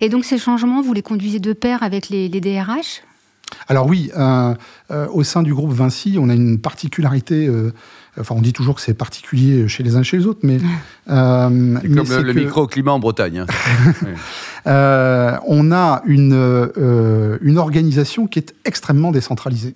Et 0.00 0.08
donc 0.08 0.24
ces 0.24 0.38
changements, 0.38 0.82
vous 0.82 0.94
les 0.94 1.02
conduisez 1.02 1.40
de 1.40 1.52
pair 1.52 1.82
avec 1.82 2.08
les, 2.08 2.28
les 2.28 2.40
DRH 2.40 3.02
alors 3.70 3.86
oui, 3.86 4.10
au 4.90 5.22
sein 5.22 5.42
du 5.42 5.54
groupe 5.54 5.72
Vinci, 5.72 6.18
on 6.20 6.28
a 6.28 6.34
une 6.34 6.58
particularité 6.58 7.48
Enfin, 8.18 8.34
on 8.36 8.40
dit 8.40 8.52
toujours 8.52 8.74
que 8.74 8.80
c'est 8.80 8.94
particulier 8.94 9.68
chez 9.68 9.82
les 9.82 9.96
uns 9.96 10.00
et 10.00 10.04
chez 10.04 10.18
les 10.18 10.26
autres, 10.26 10.40
mais. 10.42 10.58
Euh, 11.08 11.48
comme 11.48 12.22
le, 12.22 12.32
microclimat 12.32 12.92
en 12.92 13.00
Bretagne. 13.00 13.38
Hein. 13.40 13.46
Euh, 14.66 15.36
on 15.46 15.72
a 15.72 16.02
une, 16.04 16.34
euh, 16.34 17.38
une 17.40 17.56
organisation 17.56 18.26
qui 18.26 18.38
est 18.38 18.54
extrêmement 18.66 19.10
décentralisée. 19.10 19.74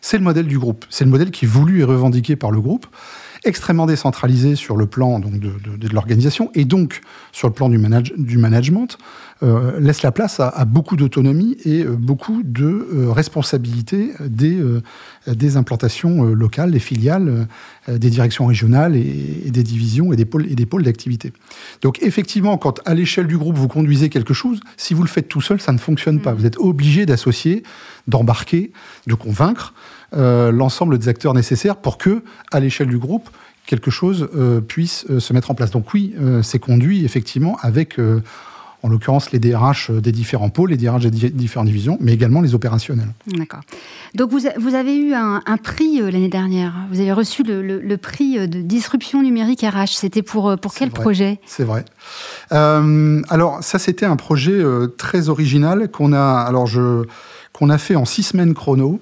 C'est 0.00 0.16
le 0.16 0.24
modèle 0.24 0.46
du 0.46 0.58
groupe. 0.58 0.86
C'est 0.88 1.04
le 1.04 1.10
modèle 1.10 1.30
qui 1.30 1.44
est 1.44 1.48
voulu 1.48 1.80
et 1.80 1.84
revendiqué 1.84 2.34
par 2.34 2.50
le 2.50 2.60
groupe 2.60 2.86
extrêmement 3.44 3.84
décentralisé 3.84 4.56
sur 4.56 4.76
le 4.76 4.86
plan 4.86 5.18
donc, 5.18 5.38
de, 5.38 5.88
l'organisation 5.92 6.50
et 6.54 6.64
donc 6.64 7.02
sur 7.32 7.48
le 7.48 7.54
plan 7.54 7.68
du, 7.68 7.78
du 8.16 8.38
management, 8.38 8.96
euh, 9.44 9.78
laisse 9.78 10.00
la 10.00 10.10
place 10.10 10.40
à, 10.40 10.64
beaucoup 10.64 10.96
d'autonomie 10.96 11.58
et 11.66 11.82
euh, 11.82 11.96
beaucoup 11.96 12.42
de 12.42 12.64
euh, 12.64 13.12
responsabilité 13.12 14.12
des, 14.20 14.62
des 15.26 15.56
implantations 15.56 16.24
locales, 16.24 16.70
des 16.70 16.78
filiales, 16.78 17.46
des 17.88 18.10
directions 18.10 18.46
régionales 18.46 18.96
et, 18.96 19.50
des 19.50 19.62
divisions 19.62 20.12
et 20.12 20.16
des 20.16 20.24
pôles, 20.24 20.46
et 20.50 20.54
des 20.54 20.66
pôles 20.66 20.82
d'activité. 20.82 21.32
Donc 21.82 22.02
effectivement, 22.02 22.56
quand 22.56 22.80
à 22.86 22.94
l'échelle 22.94 23.26
du 23.26 23.36
groupe 23.36 23.56
vous 23.56 23.68
conduisez 23.68 24.08
quelque 24.08 24.32
chose, 24.32 24.60
si 24.76 24.94
vous 24.94 25.02
le 25.02 25.08
faites 25.08 25.28
tout 25.28 25.40
seul, 25.40 25.60
ça 25.60 25.72
ne 25.72 25.78
fonctionne 25.78 26.20
pas. 26.20 26.32
Mm. 26.32 26.36
Vous 26.36 26.46
êtes 26.46 26.58
obligé 26.58 27.04
d'associer, 27.04 27.64
d'embarquer, 28.08 28.72
de 29.06 29.14
convaincre. 29.14 29.74
l'ensemble 30.12 30.98
des 30.98 31.08
acteurs 31.08 31.34
nécessaires 31.34 31.76
pour 31.76 31.98
que, 31.98 32.22
à 32.50 32.60
l'échelle 32.60 32.88
du 32.88 32.98
groupe, 32.98 33.28
quelque 33.66 33.90
chose 33.90 34.28
puisse 34.68 35.06
se 35.18 35.32
mettre 35.32 35.50
en 35.50 35.54
place. 35.54 35.70
Donc 35.70 35.92
oui, 35.92 36.14
c'est 36.42 36.58
conduit 36.58 37.04
effectivement 37.04 37.58
avec 37.60 37.98
en 38.84 38.88
l'occurrence 38.88 39.32
les 39.32 39.38
DRH 39.38 39.90
des 39.90 40.12
différents 40.12 40.50
pôles, 40.50 40.70
les 40.70 40.76
DRH 40.76 41.06
des 41.06 41.30
différentes 41.30 41.68
divisions, 41.68 41.96
mais 42.00 42.12
également 42.12 42.42
les 42.42 42.54
opérationnels. 42.54 43.08
D'accord. 43.26 43.60
Donc 44.14 44.30
vous, 44.30 44.40
vous, 44.58 44.74
avez 44.74 44.94
eu 44.94 45.14
un, 45.14 45.40
prix 45.62 46.02
euh, 46.02 46.10
l'année 46.10 46.28
dernière. 46.28 46.74
Vous 46.92 47.00
avez 47.00 47.12
reçu 47.12 47.42
le, 47.42 47.96
prix 47.96 48.46
de 48.46 48.60
disruption 48.60 49.22
numérique 49.22 49.62
RH. 49.62 49.96
C'était 49.96 50.20
pour, 50.20 50.50
euh, 50.50 50.56
pour 50.56 50.74
quel 50.74 50.90
projet? 50.90 51.40
C'est 51.46 51.64
vrai. 51.64 51.86
Euh, 52.52 53.22
alors 53.30 53.64
ça, 53.64 53.78
c'était 53.78 54.04
un 54.04 54.16
projet 54.16 54.62
très 54.98 55.30
original 55.30 55.90
qu'on 55.90 56.12
a, 56.12 56.44
alors 56.46 56.66
je, 56.66 57.06
qu'on 57.54 57.70
a 57.70 57.78
fait 57.78 57.96
en 57.96 58.04
six 58.04 58.22
semaines 58.22 58.52
chrono. 58.52 59.00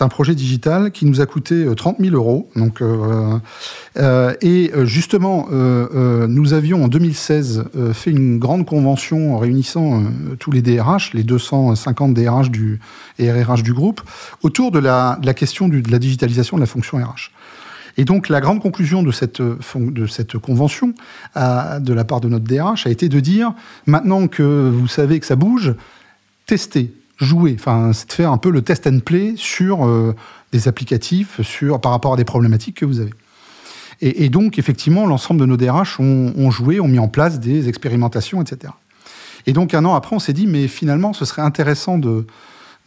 C'est 0.00 0.04
un 0.04 0.08
projet 0.08 0.34
digital 0.34 0.92
qui 0.92 1.04
nous 1.04 1.20
a 1.20 1.26
coûté 1.26 1.66
30 1.76 2.00
euh, 2.00 2.04
000 2.04 2.16
euros. 2.16 2.48
Euh, 2.56 3.38
euh, 3.98 4.34
et 4.40 4.72
justement, 4.84 5.46
nous 5.50 6.54
avions 6.54 6.84
en 6.84 6.88
2016 6.88 7.64
fait 7.92 8.10
une 8.10 8.38
grande 8.38 8.64
convention 8.64 9.36
réunissant 9.36 10.02
tous 10.38 10.52
les 10.52 10.62
DRH, 10.62 11.12
les 11.12 11.22
250 11.22 12.14
DRH 12.14 12.50
du, 12.50 12.80
et 13.18 13.30
RRH 13.30 13.62
du 13.62 13.74
groupe, 13.74 14.00
autour 14.42 14.70
de 14.70 14.78
la, 14.78 15.18
question 15.36 15.68
de 15.68 15.82
la 15.90 15.98
digitalisation 15.98 16.56
de 16.56 16.62
la 16.62 16.66
fonction 16.66 16.96
RH. 16.96 17.30
Et 17.98 18.06
donc 18.06 18.30
la 18.30 18.40
grande 18.40 18.62
conclusion 18.62 19.02
de 19.02 19.12
cette 19.12 20.38
convention 20.38 20.94
de 21.36 21.92
la 21.92 22.04
part 22.04 22.22
de 22.22 22.28
notre 22.30 22.46
DRH 22.46 22.86
a 22.86 22.90
été 22.90 23.10
de 23.10 23.20
dire, 23.20 23.52
maintenant 23.84 24.28
que 24.28 24.70
vous 24.70 24.88
savez 24.88 25.20
que 25.20 25.26
ça 25.26 25.36
bouge, 25.36 25.74
testez, 26.46 26.90
jouer. 27.20 27.54
Enfin, 27.58 27.92
c'est 27.92 28.08
de 28.08 28.12
faire 28.12 28.32
un 28.32 28.38
peu 28.38 28.50
le 28.50 28.62
test 28.62 28.86
and 28.86 29.00
play 29.00 29.34
sur 29.36 29.86
euh, 29.86 30.14
des 30.52 30.68
applicatifs, 30.68 31.40
sur, 31.42 31.80
par 31.80 31.92
rapport 31.92 32.14
à 32.14 32.16
des 32.16 32.24
problématiques 32.24 32.78
que 32.78 32.84
vous 32.84 33.00
avez. 33.00 33.12
Et, 34.02 34.30
donc, 34.30 34.58
effectivement, 34.58 35.04
l'ensemble 35.06 35.40
de 35.40 35.44
nos 35.44 35.58
DRH 35.58 36.00
ont, 36.00 36.50
joué, 36.50 36.80
ont 36.80 36.88
mis 36.88 36.98
en 36.98 37.08
place 37.08 37.38
des 37.38 37.68
expérimentations, 37.68 38.40
etc. 38.40 38.72
Et 39.46 39.52
donc, 39.52 39.74
un 39.74 39.84
an 39.84 39.94
après, 39.94 40.16
on 40.16 40.18
s'est 40.18 40.32
dit, 40.32 40.46
mais 40.46 40.68
finalement, 40.68 41.12
ce 41.12 41.26
serait 41.26 41.42
intéressant 41.42 41.98
de, 41.98 42.24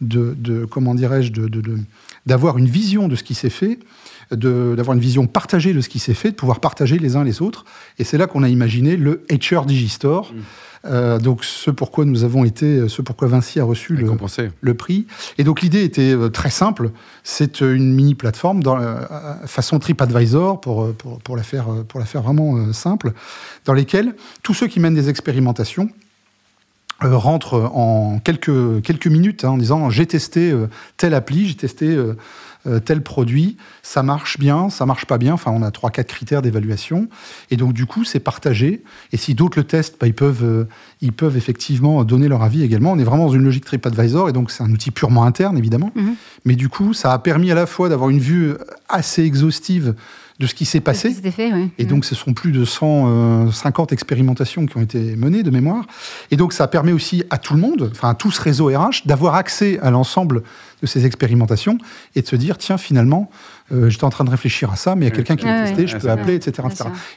de, 0.00 0.64
comment 0.64 0.92
dirais-je, 0.92 1.30
d'avoir 2.26 2.58
une 2.58 2.68
vision 2.68 3.08
de 3.08 3.16
ce 3.16 3.22
qui 3.22 3.34
s'est 3.34 3.50
fait, 3.50 3.78
d'avoir 4.30 4.94
une 4.94 5.02
vision 5.02 5.26
partagée 5.26 5.72
de 5.72 5.80
ce 5.80 5.88
qui 5.88 5.98
s'est 5.98 6.14
fait, 6.14 6.30
de 6.30 6.36
pouvoir 6.36 6.60
partager 6.60 6.98
les 6.98 7.16
uns 7.16 7.24
les 7.24 7.42
autres. 7.42 7.64
Et 7.98 8.04
c'est 8.04 8.18
là 8.18 8.26
qu'on 8.26 8.42
a 8.42 8.48
imaginé 8.48 8.96
le 8.96 9.24
HR 9.30 9.66
Digistore. 9.66 10.32
Mmh. 10.32 10.40
Euh, 10.86 11.18
donc 11.18 11.44
ce 11.44 11.70
pourquoi 11.70 12.04
nous 12.04 12.24
avons 12.24 12.44
été, 12.44 12.88
ce 12.88 13.00
pourquoi 13.00 13.28
Vinci 13.28 13.58
a 13.58 13.64
reçu 13.64 13.94
le, 13.94 14.10
le, 14.60 14.74
prix. 14.74 15.06
Et 15.38 15.44
donc 15.44 15.62
l'idée 15.62 15.82
était 15.82 16.12
euh, 16.12 16.28
très 16.28 16.50
simple, 16.50 16.90
c'est 17.22 17.62
euh, 17.62 17.74
une 17.74 17.94
mini 17.94 18.14
plateforme 18.14 18.62
dans, 18.62 18.78
façon 19.46 19.78
TripAdvisor 19.78 20.60
pour, 20.60 20.92
pour, 20.94 21.18
pour, 21.20 21.36
la 21.36 21.42
faire, 21.42 21.66
pour 21.88 22.00
la 22.00 22.06
faire 22.06 22.22
vraiment 22.22 22.72
simple, 22.72 23.12
dans 23.64 23.72
lesquelles 23.72 24.14
tous 24.42 24.54
ceux 24.54 24.66
qui 24.66 24.78
mènent 24.80 24.94
des 24.94 25.08
expérimentations 25.08 25.88
rentrent 27.00 27.70
en 27.74 28.18
quelques, 28.18 28.82
quelques 28.82 29.06
minutes 29.06 29.44
hein, 29.44 29.50
en 29.50 29.58
disant 29.58 29.90
j'ai 29.90 30.06
testé 30.06 30.54
telle 30.96 31.14
appli, 31.14 31.48
j'ai 31.48 31.54
testé 31.54 31.96
euh, 32.66 32.80
tel 32.80 33.02
produit, 33.02 33.58
ça 33.82 34.02
marche 34.02 34.38
bien, 34.38 34.70
ça 34.70 34.86
marche 34.86 35.04
pas 35.04 35.18
bien. 35.18 35.34
Enfin, 35.34 35.50
on 35.54 35.60
a 35.60 35.70
trois, 35.70 35.90
quatre 35.90 36.08
critères 36.08 36.40
d'évaluation. 36.40 37.08
Et 37.50 37.58
donc, 37.58 37.74
du 37.74 37.84
coup, 37.84 38.04
c'est 38.04 38.20
partagé. 38.20 38.82
Et 39.12 39.18
si 39.18 39.34
d'autres 39.34 39.58
le 39.58 39.64
testent, 39.64 39.96
bah, 40.00 40.06
ils, 40.06 40.14
peuvent, 40.14 40.44
euh, 40.44 40.64
ils 41.02 41.12
peuvent 41.12 41.36
effectivement 41.36 42.04
donner 42.04 42.26
leur 42.26 42.42
avis 42.42 42.62
également. 42.62 42.92
On 42.92 42.98
est 42.98 43.04
vraiment 43.04 43.26
dans 43.26 43.32
une 43.32 43.44
logique 43.44 43.66
TripAdvisor. 43.66 44.30
Et 44.30 44.32
donc, 44.32 44.50
c'est 44.50 44.62
un 44.62 44.70
outil 44.70 44.90
purement 44.92 45.24
interne, 45.24 45.58
évidemment. 45.58 45.92
Mhm. 45.94 46.14
Mais 46.46 46.56
du 46.56 46.70
coup, 46.70 46.94
ça 46.94 47.12
a 47.12 47.18
permis 47.18 47.50
à 47.50 47.54
la 47.54 47.66
fois 47.66 47.90
d'avoir 47.90 48.08
une 48.08 48.20
vue 48.20 48.54
assez 48.88 49.24
exhaustive 49.24 49.94
de 50.40 50.46
ce 50.46 50.54
qui 50.54 50.64
s'est 50.64 50.80
passé. 50.80 51.14
Et 51.78 51.84
donc, 51.84 52.04
ce 52.04 52.14
sont 52.14 52.34
plus 52.34 52.50
de 52.50 52.64
150 52.64 53.92
euh, 53.92 53.94
expérimentations 53.94 54.66
qui 54.66 54.76
ont 54.76 54.82
été 54.82 55.14
menées 55.16 55.44
de 55.44 55.50
mémoire. 55.50 55.86
Et 56.30 56.36
donc, 56.36 56.52
ça 56.52 56.66
permet 56.66 56.92
aussi 56.92 57.22
à 57.30 57.38
tout 57.38 57.54
le 57.54 57.60
monde, 57.60 57.90
enfin 57.92 58.10
à 58.10 58.14
tout 58.14 58.32
ce 58.32 58.40
réseau 58.40 58.66
RH, 58.66 59.06
d'avoir 59.06 59.36
accès 59.36 59.78
à 59.80 59.90
l'ensemble 59.90 60.42
de 60.84 60.88
ces 60.88 61.06
expérimentations 61.06 61.78
et 62.14 62.22
de 62.22 62.26
se 62.26 62.36
dire, 62.36 62.58
tiens, 62.58 62.78
finalement, 62.78 63.30
euh, 63.72 63.88
j'étais 63.88 64.04
en 64.04 64.10
train 64.10 64.24
de 64.24 64.30
réfléchir 64.30 64.70
à 64.70 64.76
ça, 64.76 64.94
mais 64.94 65.06
il 65.06 65.08
y 65.08 65.12
a 65.12 65.14
quelqu'un 65.14 65.36
qui 65.36 65.46
l'a 65.46 65.64
testé, 65.64 65.86
je 65.86 65.96
peux 65.96 66.10
appeler, 66.10 66.34
etc. 66.34 66.68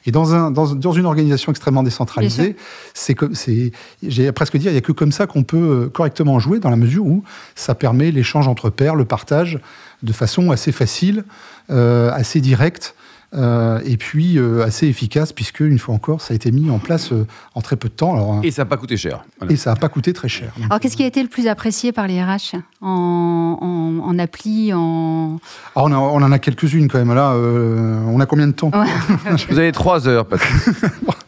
Et 0.05 0.12
dans, 0.12 0.33
un, 0.33 0.51
dans, 0.51 0.74
dans, 0.74 0.91
une 0.93 1.05
organisation 1.05 1.51
extrêmement 1.51 1.83
décentralisée, 1.83 2.55
c'est 2.93 3.13
comme, 3.13 3.36
c'est, 3.36 3.71
j'ai 4.01 4.31
presque 4.31 4.57
dire, 4.57 4.71
il 4.71 4.75
n'y 4.75 4.79
a 4.79 4.81
que 4.81 4.91
comme 4.91 5.12
ça 5.12 5.27
qu'on 5.27 5.43
peut 5.43 5.57
euh, 5.57 5.89
correctement 5.89 6.39
jouer, 6.39 6.59
dans 6.59 6.69
la 6.69 6.77
mesure 6.77 7.05
où 7.05 7.24
ça 7.55 7.75
permet 7.75 8.12
l'échange 8.12 8.47
entre 8.47 8.69
pairs, 8.69 8.95
le 8.95 9.05
partage, 9.05 9.59
de 10.03 10.13
façon 10.13 10.51
assez 10.51 10.71
facile, 10.71 11.25
euh, 11.69 12.12
assez 12.13 12.39
directe. 12.41 12.95
Euh, 13.34 13.81
et 13.84 13.98
puis 13.98 14.38
euh, 14.38 14.63
assez 14.63 14.88
efficace 14.88 15.34
puisque 15.34 15.60
une 15.60 15.79
fois 15.79 15.93
encore 15.93 16.22
ça 16.22 16.31
a 16.31 16.36
été 16.36 16.50
mis 16.50 16.69
en 16.69 16.79
place 16.79 17.12
euh, 17.12 17.27
en 17.55 17.62
très 17.62 17.75
peu 17.75 17.89
de 17.89 17.93
temps. 17.93 18.13
Alors, 18.13 18.39
et 18.41 18.51
ça 18.51 18.62
n'a 18.62 18.67
pas 18.67 18.77
coûté 18.77 18.96
cher. 18.96 19.25
Et 19.50 19.57
ça 19.57 19.72
n'a 19.72 19.75
pas 19.75 19.89
coûté 19.89 20.13
très 20.13 20.29
cher. 20.29 20.53
Alors 20.63 20.79
qu'est-ce 20.79 20.96
qui 20.96 21.03
a 21.03 21.07
été 21.07 21.22
le 21.22 21.27
plus 21.27 21.48
apprécié 21.48 21.91
par 21.91 22.07
les 22.07 22.24
RH 22.24 22.55
en, 22.81 24.00
en, 24.01 24.19
appli 24.19 24.74
en... 24.74 25.39
Ah, 25.75 25.84
on, 25.84 25.91
on, 25.91 26.24
en 26.24 26.31
a 26.31 26.39
quelques-unes 26.39 26.88
quand 26.88 27.00
même. 27.00 27.13
Là, 27.13 27.34
on 27.36 28.19
a 28.22 28.25
combien 28.25 28.48
de 28.48 28.53
temps 28.53 28.72
Vous 29.50 29.60
avez 29.60 29.74
trois 29.74 30.07
heures, 30.07 30.25
Patrick. 30.25 30.53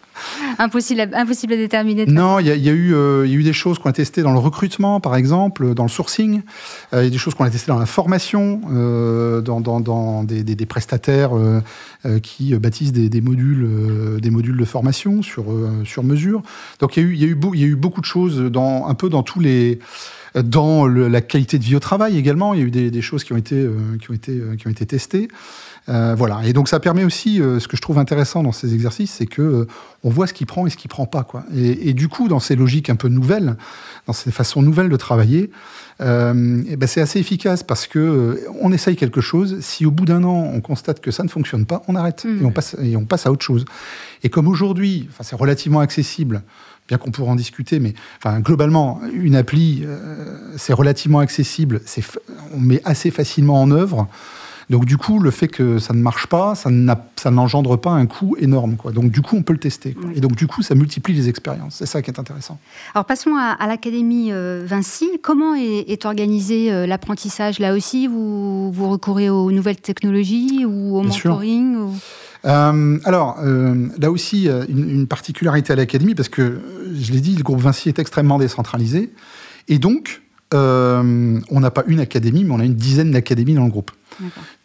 impossible, 0.60 1.02
à, 1.02 1.20
impossible 1.20 1.54
à 1.54 1.58
déterminer. 1.58 2.06
Non, 2.06 2.40
il 2.40 2.48
y, 2.48 2.60
y, 2.60 2.70
a 2.70 2.74
eu, 2.74 2.94
euh, 2.94 3.26
y 3.26 3.32
a 3.32 3.36
eu 3.36 3.44
des 3.44 3.54
choses 3.54 3.80
qu'on 3.80 3.90
a 3.90 3.94
testées 3.94 4.22
dans 4.22 4.34
le 4.34 4.40
recrutement, 4.40 5.00
par 5.00 5.16
exemple, 5.16 5.74
dans 5.74 5.84
le 5.84 5.90
sourcing. 5.90 6.42
Euh, 6.94 7.02
il 7.02 7.06
y 7.06 7.08
a 7.08 7.10
des 7.10 7.18
choses 7.18 7.34
qu'on 7.34 7.46
a 7.46 7.50
testées 7.50 7.72
dans 7.72 7.80
la 7.80 7.86
formation, 7.86 8.62
euh, 8.72 9.42
dans, 9.42 9.62
dans, 9.62 9.80
dans 9.80 10.24
des, 10.24 10.44
des, 10.44 10.66
prestataires 10.66 11.36
euh, 11.36 11.62
euh, 12.06 12.20
qui 12.20 12.56
bâtissent 12.56 12.92
des, 12.92 13.10
des 13.10 13.22
modules, 13.22 14.20
des 14.22 14.30
modules 14.30 14.58
de 14.58 14.66
formation 14.66 15.22
sur, 15.22 15.46
sur 15.86 16.04
mesure. 16.04 16.42
Donc 16.80 16.98
il 16.98 17.04
y, 17.04 17.06
a 17.06 17.10
eu, 17.28 17.38
il, 17.54 17.60
y 17.60 17.64
a 17.64 17.68
eu 17.68 17.76
beaucoup 17.76 18.02
de 18.02 18.06
choses 18.06 18.40
dans, 18.40 18.88
un 18.88 18.94
peu 18.94 19.10
dans 19.10 19.24
tous 19.24 19.40
les 19.40 19.80
dans 20.36 20.86
la 20.86 21.22
qualité 21.22 21.58
de 21.58 21.64
vie 21.64 21.76
au 21.76 21.80
travail 21.80 22.16
également. 22.16 22.54
Il 22.54 22.60
y 22.60 22.64
a 22.64 22.66
eu 22.68 22.72
des, 22.72 22.92
des 22.92 23.02
choses 23.02 23.24
qui 23.24 23.34
ont 23.34 23.38
été, 23.38 23.68
qui 24.00 24.12
ont 24.12 24.14
été, 24.14 24.40
qui 24.60 24.68
ont 24.68 24.70
été 24.70 24.86
testées. 24.86 25.28
Euh, 25.90 26.14
voilà. 26.16 26.42
Et 26.46 26.54
donc 26.54 26.70
ça 26.70 26.80
permet 26.80 27.04
aussi, 27.04 27.42
euh, 27.42 27.60
ce 27.60 27.68
que 27.68 27.76
je 27.76 27.82
trouve 27.82 27.98
intéressant 27.98 28.44
dans 28.44 28.52
ces 28.52 28.74
exercices, 28.74 29.12
c'est 29.12 29.26
que 29.26 29.42
euh, 29.42 29.68
on 30.04 30.10
voit 30.10 30.28
ce 30.28 30.34
qui 30.34 30.46
prend 30.46 30.68
et 30.68 30.70
ce 30.70 30.78
qui 30.78 30.88
prend 30.88 31.06
pas. 31.06 31.24
Quoi. 31.24 31.44
Et, 31.54 31.90
et, 31.90 31.94
du 31.94 32.08
coup, 32.08 32.28
dans 32.28 32.40
ces 32.40 32.56
logiques 32.56 32.90
un 32.90 32.96
peu 32.96 33.08
nouvelles, 33.08 33.56
dans 34.08 34.14
ces 34.14 34.32
façons 34.32 34.62
nouvelles 34.62 34.90
de 34.90 34.98
travailler, 34.98 35.52
et 36.02 36.78
ben 36.78 36.88
c'est 36.88 37.02
assez 37.02 37.20
efficace 37.20 37.62
parce 37.62 37.86
que 37.86 38.40
on 38.62 38.72
essaye 38.72 38.96
quelque 38.96 39.20
chose. 39.20 39.60
Si 39.60 39.86
au 39.86 39.92
bout 39.92 40.06
d'un 40.06 40.24
an 40.24 40.50
on 40.54 40.62
constate 40.62 41.02
que 41.02 41.12
ça 41.12 41.24
ne 41.24 41.28
fonctionne 41.28 41.66
pas, 41.66 41.82
on 41.90 41.96
arrête 41.96 42.24
mmh. 42.24 42.42
et 42.42 42.46
on 42.46 42.52
passe 42.52 42.78
et 42.82 42.96
on 42.96 43.04
passe 43.04 43.26
à 43.26 43.34
autre 43.34 43.44
chose. 43.44 43.66
Et 44.24 44.30
comme 44.30 44.48
aujourd'hui, 44.48 45.10
enfin 45.12 45.26
c'est 45.26 45.36
relativement 45.36 45.82
accessible 45.82 46.42
bien 46.90 46.98
qu'on 46.98 47.12
pourra 47.12 47.32
en 47.32 47.36
discuter, 47.36 47.80
mais 47.80 47.94
enfin, 48.18 48.40
globalement, 48.40 49.00
une 49.14 49.36
appli, 49.36 49.84
euh, 49.86 50.38
c'est 50.58 50.74
relativement 50.74 51.20
accessible, 51.20 51.82
on 52.54 52.60
met 52.60 52.82
assez 52.84 53.12
facilement 53.12 53.62
en 53.62 53.70
œuvre. 53.72 54.08
Donc 54.70 54.86
du 54.86 54.98
coup, 54.98 55.20
le 55.20 55.32
fait 55.32 55.48
que 55.48 55.80
ça 55.80 55.94
ne 55.94 56.02
marche 56.02 56.28
pas, 56.28 56.54
ça 56.56 56.70
n'engendre 57.32 57.76
pas 57.76 57.90
un 57.90 58.06
coût 58.06 58.36
énorme. 58.40 58.76
Quoi. 58.76 58.92
Donc 58.92 59.12
du 59.12 59.22
coup, 59.22 59.36
on 59.36 59.42
peut 59.42 59.54
le 59.54 59.60
tester. 59.60 59.94
Quoi. 59.94 60.12
Et 60.16 60.22
donc 60.22 60.36
du 60.36 60.46
coup, 60.46 60.62
ça 60.62 60.76
multiplie 60.76 61.16
les 61.16 61.28
expériences. 61.28 61.76
C'est 61.76 61.88
ça 61.88 62.02
qui 62.02 62.12
est 62.12 62.20
intéressant. 62.20 62.60
Alors 62.94 63.06
passons 63.06 63.36
à, 63.36 63.58
à 63.60 63.68
l'Académie 63.68 64.32
euh, 64.32 64.64
Vinci. 64.66 65.10
Comment 65.24 65.56
est, 65.56 65.90
est 65.90 66.06
organisé 66.06 66.72
euh, 66.72 66.86
l'apprentissage? 66.86 67.58
Là 67.60 67.74
aussi, 67.74 68.06
vous, 68.08 68.72
vous 68.72 68.90
recourez 68.90 69.30
aux 69.30 69.52
nouvelles 69.52 69.82
technologies 69.82 70.66
ou 70.66 70.98
au 70.98 71.02
Bien 71.02 71.10
mentoring 71.10 71.76
ou... 71.76 71.94
Euh, 72.46 73.00
alors, 73.04 73.38
là 73.44 74.12
aussi, 74.12 74.48
une, 74.48 74.90
une 74.90 75.08
particularité 75.08 75.74
à 75.74 75.76
l'Académie, 75.76 76.16
parce 76.16 76.30
que, 76.30 76.62
je 76.94 77.12
l'ai 77.12 77.20
dit, 77.20 77.36
le 77.36 77.44
groupe 77.44 77.60
Vinci 77.60 77.90
est 77.90 78.00
extrêmement 78.00 78.38
décentralisé. 78.38 79.12
Et 79.68 79.78
donc, 79.78 80.22
euh, 80.54 81.40
on 81.50 81.60
n'a 81.60 81.72
pas 81.72 81.84
une 81.88 82.00
académie, 82.00 82.44
mais 82.44 82.54
on 82.54 82.60
a 82.60 82.66
une 82.66 82.76
dizaine 82.76 83.12
d'académies 83.12 83.54
dans 83.54 83.66
le 83.66 83.70
groupe. 83.70 83.92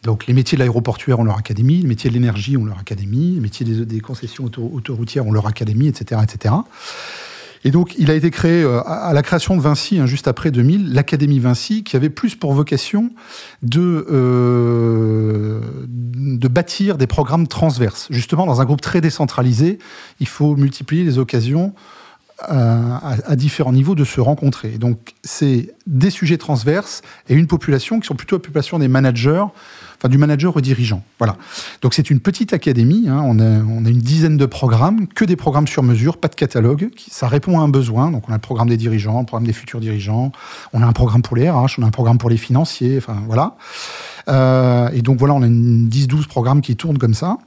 Donc 0.03 0.27
les 0.27 0.35
métiers 0.35 0.57
de 0.57 0.61
l'aéroportuaire 0.61 1.21
ont 1.21 1.25
leur 1.25 1.39
académie, 1.39 1.81
les 1.81 1.87
métiers 1.87 2.11
de 2.11 2.15
l'énergie 2.15 2.57
ont 2.57 2.65
leur 2.65 2.79
académie, 2.79 3.35
les 3.35 3.41
métiers 3.41 3.65
des, 3.65 3.85
des 3.85 4.01
concessions 4.01 4.45
auto 4.45 4.69
autoroutières 4.73 5.27
ont 5.27 5.33
leur 5.33 5.47
académie, 5.47 5.87
etc., 5.89 6.21
etc. 6.23 6.55
Et 7.67 7.71
donc, 7.71 7.95
il 7.97 8.11
a 8.11 8.15
été 8.15 8.31
créé 8.31 8.63
euh, 8.63 8.83
à 8.83 9.13
la 9.15 9.23
création 9.23 9.57
de 9.57 9.63
Vinci, 9.63 9.99
hein, 9.99 10.05
juste 10.05 10.29
après 10.29 10.51
2000, 10.51 10.93
l'Académie 10.93 11.39
Vinci, 11.39 11.83
qui 11.83 11.97
avait 11.97 12.11
plus 12.11 12.35
pour 12.35 12.53
vocation 12.53 13.11
de, 13.63 14.07
euh, 14.11 15.61
de 15.89 16.49
bâtir 16.49 16.99
des 16.99 17.07
programmes 17.07 17.49
transverses. 17.49 18.07
Justement, 18.11 18.45
dans 18.45 18.61
un 18.61 18.65
groupe 18.67 18.83
très 18.83 19.01
décentralisé, 19.01 19.79
il 20.21 20.29
faut 20.29 20.57
multiplier 20.57 21.05
les 21.05 21.19
occasions 21.19 21.73
à, 22.41 23.37
différents 23.37 23.73
niveaux 23.73 23.95
de 23.95 24.05
se 24.05 24.21
rencontrer. 24.21 24.79
Donc, 24.79 25.15
c'est 25.23 25.75
des 25.87 26.11
sujets 26.11 26.39
transverses 26.39 27.03
et 27.29 27.35
une 27.35 27.47
population 27.47 28.01
qui 28.01 28.07
sont 28.07 28.15
plutôt 28.15 28.37
la 28.37 28.41
population 28.41 28.79
des 28.79 28.89
managers, 28.89 29.45
enfin 29.97 30.09
du 30.09 30.19
manager 30.19 30.57
au 30.57 30.61
dirigeant. 30.61 31.03
Voilà. 31.19 31.37
Donc, 31.81 31.95
c'est 31.95 32.11
une 32.11 32.21
petite 32.21 32.53
académie. 32.53 33.09
Hein. 33.09 33.23
On, 33.25 33.39
a, 33.39 33.45
on, 33.45 33.85
a, 33.85 33.89
une 33.89 34.01
dizaine 34.01 34.37
de 34.37 34.47
programmes, 34.47 35.07
que 35.09 35.25
des 35.25 35.37
programmes 35.37 35.69
sur 35.69 35.83
mesure, 35.83 36.17
pas 36.17 36.29
de 36.29 36.35
catalogue. 36.35 36.91
Ça 37.09 37.29
répond 37.29 37.61
à 37.61 37.63
un 37.63 37.69
besoin. 37.69 38.11
Donc, 38.11 38.29
on 38.29 38.33
a 38.33 38.37
le 38.37 38.41
programme 38.41 38.69
des 38.69 38.77
dirigeants, 38.77 39.21
le 39.21 39.27
programme 39.27 39.47
des 39.47 39.53
futurs 39.53 39.81
dirigeants. 39.81 40.33
On 40.73 40.83
a 40.83 40.87
un 40.87 40.93
programme 40.93 41.23
pour 41.23 41.37
les 41.37 41.49
RH, 41.49 41.79
on 41.79 41.83
a 41.83 41.87
un 41.87 41.91
programme 41.91 42.19
pour 42.19 42.31
les 42.31 42.37
financiers. 42.37 42.99
Enfin, 42.99 43.23
voilà. 43.27 43.57
Euh, 44.29 44.89
et 44.93 45.03
donc 45.03 45.19
voilà, 45.19 45.35
on 45.35 45.43
a 45.43 45.47
10-12 45.47 46.27
programmes 46.27 46.61
qui 46.61 46.77
tournent 46.77 46.99
comme 46.99 47.15
ça. 47.15 47.39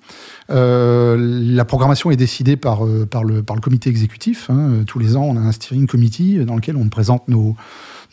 Euh, 0.50 1.18
la 1.20 1.66
programmation 1.66 2.12
est 2.12 2.16
décidée 2.16 2.58
par, 2.58 2.86
euh, 2.86 3.06
par, 3.06 3.24
le, 3.24 3.44
par 3.44 3.56
le 3.56 3.62
comité 3.62 3.90
exécutif. 3.90 4.50
Hein. 4.50 4.84
Tous 4.86 5.00
les 5.00 5.16
ans, 5.16 5.24
on 5.24 5.38
a 5.38 5.42
un 5.42 5.52
steering 5.52 5.88
committee 5.88 6.46
dans 6.46 6.56
lequel 6.56 6.78
on 6.78 6.90
présente 6.90 7.28
nos, 7.28 7.56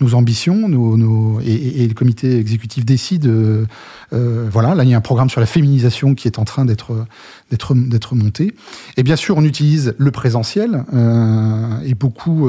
nos 0.00 0.14
ambitions, 0.14 0.68
nos, 0.68 0.96
nos 0.96 1.40
et, 1.40 1.82
et, 1.82 1.88
le 1.88 1.94
comité 1.94 2.38
exécutif 2.38 2.84
décide. 2.84 3.26
Euh, 3.26 3.64
euh, 4.12 4.48
voilà, 4.50 4.74
là 4.74 4.84
il 4.84 4.90
y 4.90 4.94
a 4.94 4.96
un 4.96 5.00
programme 5.00 5.30
sur 5.30 5.40
la 5.40 5.46
féminisation 5.46 6.14
qui 6.14 6.28
est 6.28 6.38
en 6.38 6.44
train 6.44 6.64
d'être 6.64 7.06
d'être 7.50 7.74
d'être 7.74 8.14
monté. 8.14 8.54
Et 8.96 9.02
bien 9.02 9.16
sûr, 9.16 9.36
on 9.36 9.44
utilise 9.44 9.94
le 9.98 10.10
présentiel 10.10 10.84
euh, 10.92 11.80
et 11.84 11.94
beaucoup 11.94 12.48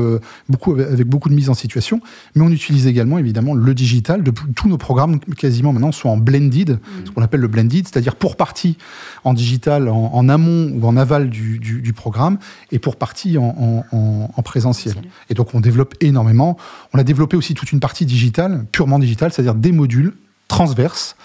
beaucoup 0.49 0.73
avec 0.73 1.07
beaucoup 1.07 1.29
de 1.29 1.35
mise 1.35 1.49
en 1.49 1.53
situation, 1.53 2.01
mais 2.35 2.41
on 2.41 2.49
utilise 2.49 2.87
également 2.87 3.17
évidemment 3.17 3.53
le 3.53 3.73
digital. 3.73 4.23
De, 4.23 4.31
tous 4.55 4.67
nos 4.67 4.77
programmes 4.77 5.19
quasiment 5.19 5.73
maintenant 5.73 5.91
sont 5.91 6.09
en 6.09 6.17
blended, 6.17 6.71
mmh. 6.71 7.05
ce 7.05 7.11
qu'on 7.11 7.21
appelle 7.21 7.41
le 7.41 7.47
blended, 7.47 7.87
c'est-à-dire 7.87 8.15
pour 8.15 8.35
partie 8.35 8.77
en 9.23 9.33
digital, 9.33 9.89
en, 9.89 10.11
en, 10.13 10.29
amont 10.29 10.71
ou 10.73 10.85
en 10.85 10.97
aval 10.97 11.29
du, 11.29 11.59
du, 11.59 11.81
du 11.81 11.93
programme, 11.93 12.37
et 12.71 12.79
pour 12.79 12.95
partie 12.95 13.37
en, 13.37 13.83
en, 13.91 14.29
en 14.35 14.41
présentiel. 14.41 14.95
Et 15.29 15.33
donc 15.33 15.53
on 15.53 15.59
développe 15.59 15.95
énormément. 16.01 16.57
On 16.93 16.99
a 16.99 17.03
développé 17.03 17.34
aussi 17.35 17.53
toute 17.53 17.71
une 17.71 17.79
partie 17.79 18.05
digitale, 18.05 18.65
purement 18.71 18.99
digitale, 18.99 19.31
c'est-à-dire 19.31 19.55
des 19.55 19.71
modules 19.71 20.13
transverses 20.47 21.15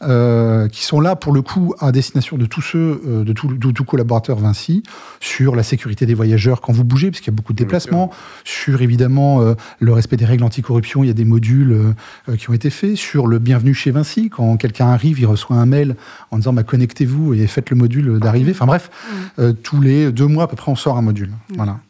euh, 0.00 0.68
qui 0.68 0.84
sont 0.84 1.00
là 1.00 1.16
pour 1.16 1.32
le 1.32 1.42
coup 1.42 1.74
à 1.80 1.90
destination 1.90 2.38
de 2.38 2.46
tous 2.46 2.62
ceux, 2.62 3.02
euh, 3.04 3.24
de 3.24 3.32
tous 3.32 3.48
tout 3.56 3.84
collaborateurs 3.84 4.38
Vinci, 4.38 4.84
sur 5.18 5.56
la 5.56 5.64
sécurité 5.64 6.06
des 6.06 6.14
voyageurs 6.14 6.60
quand 6.60 6.72
vous 6.72 6.84
bougez, 6.84 7.10
parce 7.10 7.18
qu'il 7.20 7.32
y 7.32 7.34
a 7.34 7.36
beaucoup 7.36 7.52
de 7.52 7.58
déplacements, 7.58 8.12
sur 8.44 8.80
évidemment 8.80 9.40
euh, 9.40 9.54
le 9.80 9.92
respect 9.92 10.16
des 10.16 10.24
règles 10.24 10.44
anticorruption, 10.44 11.02
il 11.02 11.08
y 11.08 11.10
a 11.10 11.14
des 11.14 11.24
modules 11.24 11.94
qui 12.38 12.48
ont 12.48 12.52
été 12.52 12.70
faits, 12.70 12.94
sur 12.94 13.26
le 13.26 13.40
bienvenue 13.40 13.74
chez 13.74 13.90
Vinci, 13.90 14.30
quand 14.30 14.56
quelqu'un 14.56 14.86
arrive, 14.86 15.18
il 15.18 15.26
reçoit 15.26 15.56
un 15.56 15.66
mail 15.66 15.96
en 16.30 16.36
disant 16.38 16.52
bah, 16.52 16.62
connectez-vous 16.62 17.34
et 17.34 17.46
faites 17.48 17.70
le 17.70 17.76
module 17.76 18.20
d'arrivée. 18.20 18.52
Enfin 18.52 18.66
bref, 18.66 18.90
mmh. 19.38 19.52
tous 19.64 19.80
les 19.80 20.12
deux 20.12 20.26
mois 20.26 20.44
à 20.44 20.46
peu 20.46 20.54
près, 20.54 20.70
on 20.70 20.76
sort 20.76 20.96
un 20.96 21.02
module. 21.02 21.30
Mmh. 21.30 21.56
Voilà. 21.56 21.80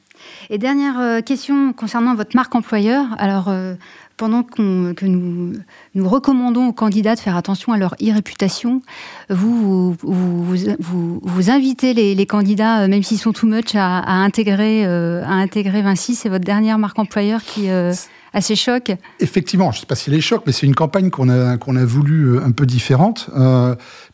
Et 0.51 0.59
dernière 0.59 0.99
euh, 0.99 1.21
question 1.21 1.73
concernant 1.73 2.15
votre 2.15 2.35
marque 2.35 2.55
employeur. 2.55 3.07
Alors, 3.19 3.49
euh, 3.49 3.75
pendant 4.19 4.43
qu 4.43 4.95
que 4.95 5.07
nous, 5.07 5.55
recommandons 5.97 6.67
aux 6.67 6.73
candidats 6.73 7.15
de 7.15 7.21
faire 7.21 7.37
attention 7.37 7.73
à 7.73 7.79
leur 7.79 7.95
e-réputation, 8.03 8.83
vous 9.31 9.97
vous, 10.03 11.51
invitez 11.51 11.95
les, 11.95 12.15
les, 12.15 12.27
candidats, 12.27 12.83
euh, 12.83 12.89
même 12.89 13.03
s'ils 13.03 13.19
sont 13.19 13.33
too 13.33 13.47
much, 13.47 13.75
à, 13.75 14.03
intégrer, 14.11 14.85
euh, 14.85 15.23
à 15.25 15.33
intégrer 15.33 15.81
Vinci. 15.81 16.15
C'est 16.15 16.29
votre 16.29 16.45
dernière 16.45 16.79
marque 16.79 16.99
employeur 16.99 17.43
qui 17.43 17.71
euh, 17.71 17.95
assez 18.35 18.57
choc. 18.57 18.93
Effectivement, 19.21 19.71
je 19.71 19.79
ne 19.79 19.81
sais 19.81 19.87
pas 19.87 19.95
si 19.95 20.11
elle 20.11 20.17
est 20.17 20.21
choc, 20.21 20.43
mais 20.47 20.53
c'est 20.53 20.67
une 20.67 20.75
campagne 20.75 21.11
qu'on 21.11 21.29
a, 21.29 21.57
qu'on 21.57 21.77
a 21.77 21.85
voulu 21.85 22.39
un 22.41 22.51
peu 22.51 22.67
différente, 22.67 23.31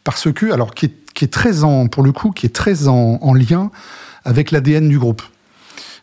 parce 0.04 0.30
que, 0.32 0.52
alors, 0.52 0.74
qui 0.74 0.86
est, 0.86 1.32
très 1.32 1.52
pour 1.90 2.02
le 2.02 2.12
coup, 2.12 2.30
qui 2.30 2.44
est 2.44 2.54
très 2.54 2.88
en 2.88 3.34
lien 3.34 3.70
avec 4.24 4.50
l'ADN 4.50 4.88
du 4.88 4.98
groupe. 4.98 5.22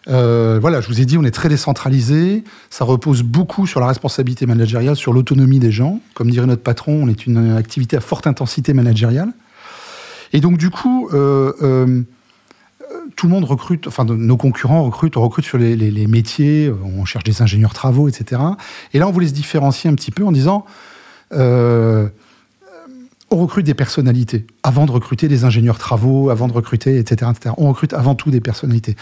Euh, 0.07 0.57
voilà, 0.59 0.81
je 0.81 0.87
vous 0.87 0.99
ai 0.99 1.05
dit, 1.05 1.17
on 1.17 1.23
est 1.23 1.31
très 1.31 1.49
décentralisé. 1.49 2.43
Ça 2.69 2.85
repose 2.85 3.23
beaucoup 3.23 3.67
sur 3.67 3.79
la 3.79 3.87
responsabilité 3.87 4.45
managériale, 4.45 4.95
sur 4.95 5.13
l'autonomie 5.13 5.59
des 5.59 5.71
gens. 5.71 5.99
Comme 6.13 6.29
dirait 6.31 6.47
notre 6.47 6.63
patron, 6.63 6.93
on 7.03 7.07
est 7.07 7.25
une 7.25 7.55
activité 7.55 7.97
à 7.97 8.01
forte 8.01 8.27
intensité 8.27 8.73
managériale. 8.73 9.31
Et 10.33 10.39
donc, 10.39 10.57
du 10.57 10.69
coup, 10.69 11.09
euh, 11.13 11.53
euh, 11.61 12.03
tout 13.15 13.27
le 13.27 13.33
monde 13.33 13.43
recrute, 13.43 13.87
enfin, 13.87 14.05
nos 14.05 14.37
concurrents 14.37 14.83
recrutent, 14.83 15.17
on 15.17 15.21
recrute 15.21 15.45
sur 15.45 15.57
les, 15.57 15.75
les, 15.75 15.91
les, 15.91 16.07
métiers, 16.07 16.71
on 16.83 17.05
cherche 17.05 17.25
des 17.25 17.41
ingénieurs 17.41 17.73
travaux, 17.73 18.07
etc. 18.07 18.41
Et 18.93 18.99
là, 18.99 19.07
on 19.07 19.11
voulait 19.11 19.27
se 19.27 19.33
différencier 19.33 19.89
un 19.89 19.95
petit 19.95 20.11
peu 20.11 20.25
en 20.25 20.31
disant. 20.31 20.65
On 23.33 23.37
recrute 23.37 23.65
des 23.65 23.73
personnalités 23.73 24.45
avant 24.63 24.85
de 24.85 24.91
recruter 24.91 25.27
des 25.29 25.45
ingénieurs 25.45 25.77
travaux, 25.77 26.29
avant 26.29 26.47
de 26.47 26.53
recruter, 26.53 26.97
etc., 26.99 27.31
etc. 27.33 27.55
On 27.57 27.69
recrute 27.69 27.93
avant 27.93 28.13
tout 28.13 28.29
des 28.29 28.41
personnalités. 28.41 28.95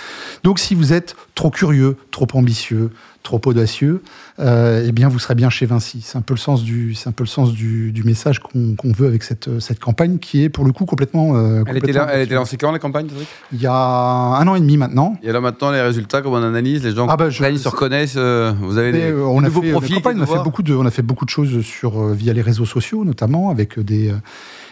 Donc, 0.43 0.59
si 0.59 0.75
vous 0.75 0.93
êtes 0.93 1.15
trop 1.36 1.50
curieux, 1.50 1.98
trop 2.12 2.27
ambitieux, 2.33 2.91
trop 3.24 3.41
audacieux, 3.45 4.01
euh, 4.39 4.86
eh 4.88 4.91
bien, 4.93 5.09
vous 5.09 5.19
serez 5.19 5.36
bien 5.36 5.50
chez 5.50 5.65
Vinci. 5.65 6.01
C'est 6.05 6.17
un 6.17 6.21
peu 6.21 6.33
le 6.36 6.39
sens 6.39 6.63
du, 6.63 6.93
c'est 6.95 7.09
un 7.09 7.12
peu 7.12 7.24
le 7.24 7.27
sens 7.27 7.51
du, 7.51 7.91
du 7.91 8.03
message 8.03 8.39
qu'on 8.39 8.75
qu'on 8.75 8.91
veut 8.93 9.07
avec 9.07 9.24
cette, 9.24 9.59
cette 9.59 9.79
campagne 9.79 10.19
qui 10.19 10.43
est 10.43 10.50
pour 10.50 10.63
le 10.63 10.71
coup 10.71 10.86
complètement. 10.86 11.36
euh, 11.36 11.63
Elle 11.67 11.77
était, 11.77 11.88
complètement 11.88 12.05
là, 12.05 12.12
elle 12.13 12.21
était 12.21 12.36
lancée 12.36 12.55
quand 12.57 12.71
la 12.71 12.79
campagne, 12.79 13.09
Cédric 13.09 13.27
Il 13.51 13.59
y 13.62 13.65
a 13.67 13.74
un 13.74 14.48
an 14.48 14.55
et 14.55 14.59
demi 14.62 14.77
maintenant. 14.77 15.17
Et 15.21 15.29
alors 15.29 15.41
maintenant, 15.41 15.71
les 15.71 15.81
résultats, 15.81 16.21
comment 16.21 16.38
on 16.38 16.43
analyse? 16.43 16.83
Les 16.86 16.95
gens 16.95 17.07
Ah 17.09 17.17
bah, 17.17 17.29
je- 17.29 17.41
là, 17.43 17.50
ils 17.50 17.59
se 17.59 17.67
reconnaissent 17.67 18.13
euh, 18.15 18.53
Vous 18.62 18.77
avez 18.77 18.91
des, 18.93 19.12
euh, 19.12 19.25
on, 19.25 19.41
des 19.41 19.48
a 19.48 19.50
nouveaux 19.50 19.62
fait, 19.63 19.71
profils 19.71 19.95
la 19.95 20.01
campagne, 20.01 20.15
qui 20.15 20.21
on, 20.21 20.24
a 20.24 20.38
fait 20.38 20.43
beaucoup 20.43 20.63
de, 20.63 20.74
on 20.75 20.86
a 20.86 20.91
fait 20.91 21.01
beaucoup 21.01 21.25
de 21.25 21.29
choses 21.29 21.62
sur, 21.62 22.00
euh, 22.01 22.13
via 22.13 22.31
les 22.31 22.41
réseaux 22.41 22.65
sociaux, 22.65 23.03
notamment, 23.03 23.50
avec 23.50 23.77
des, 23.79 24.12
euh, 24.12 24.15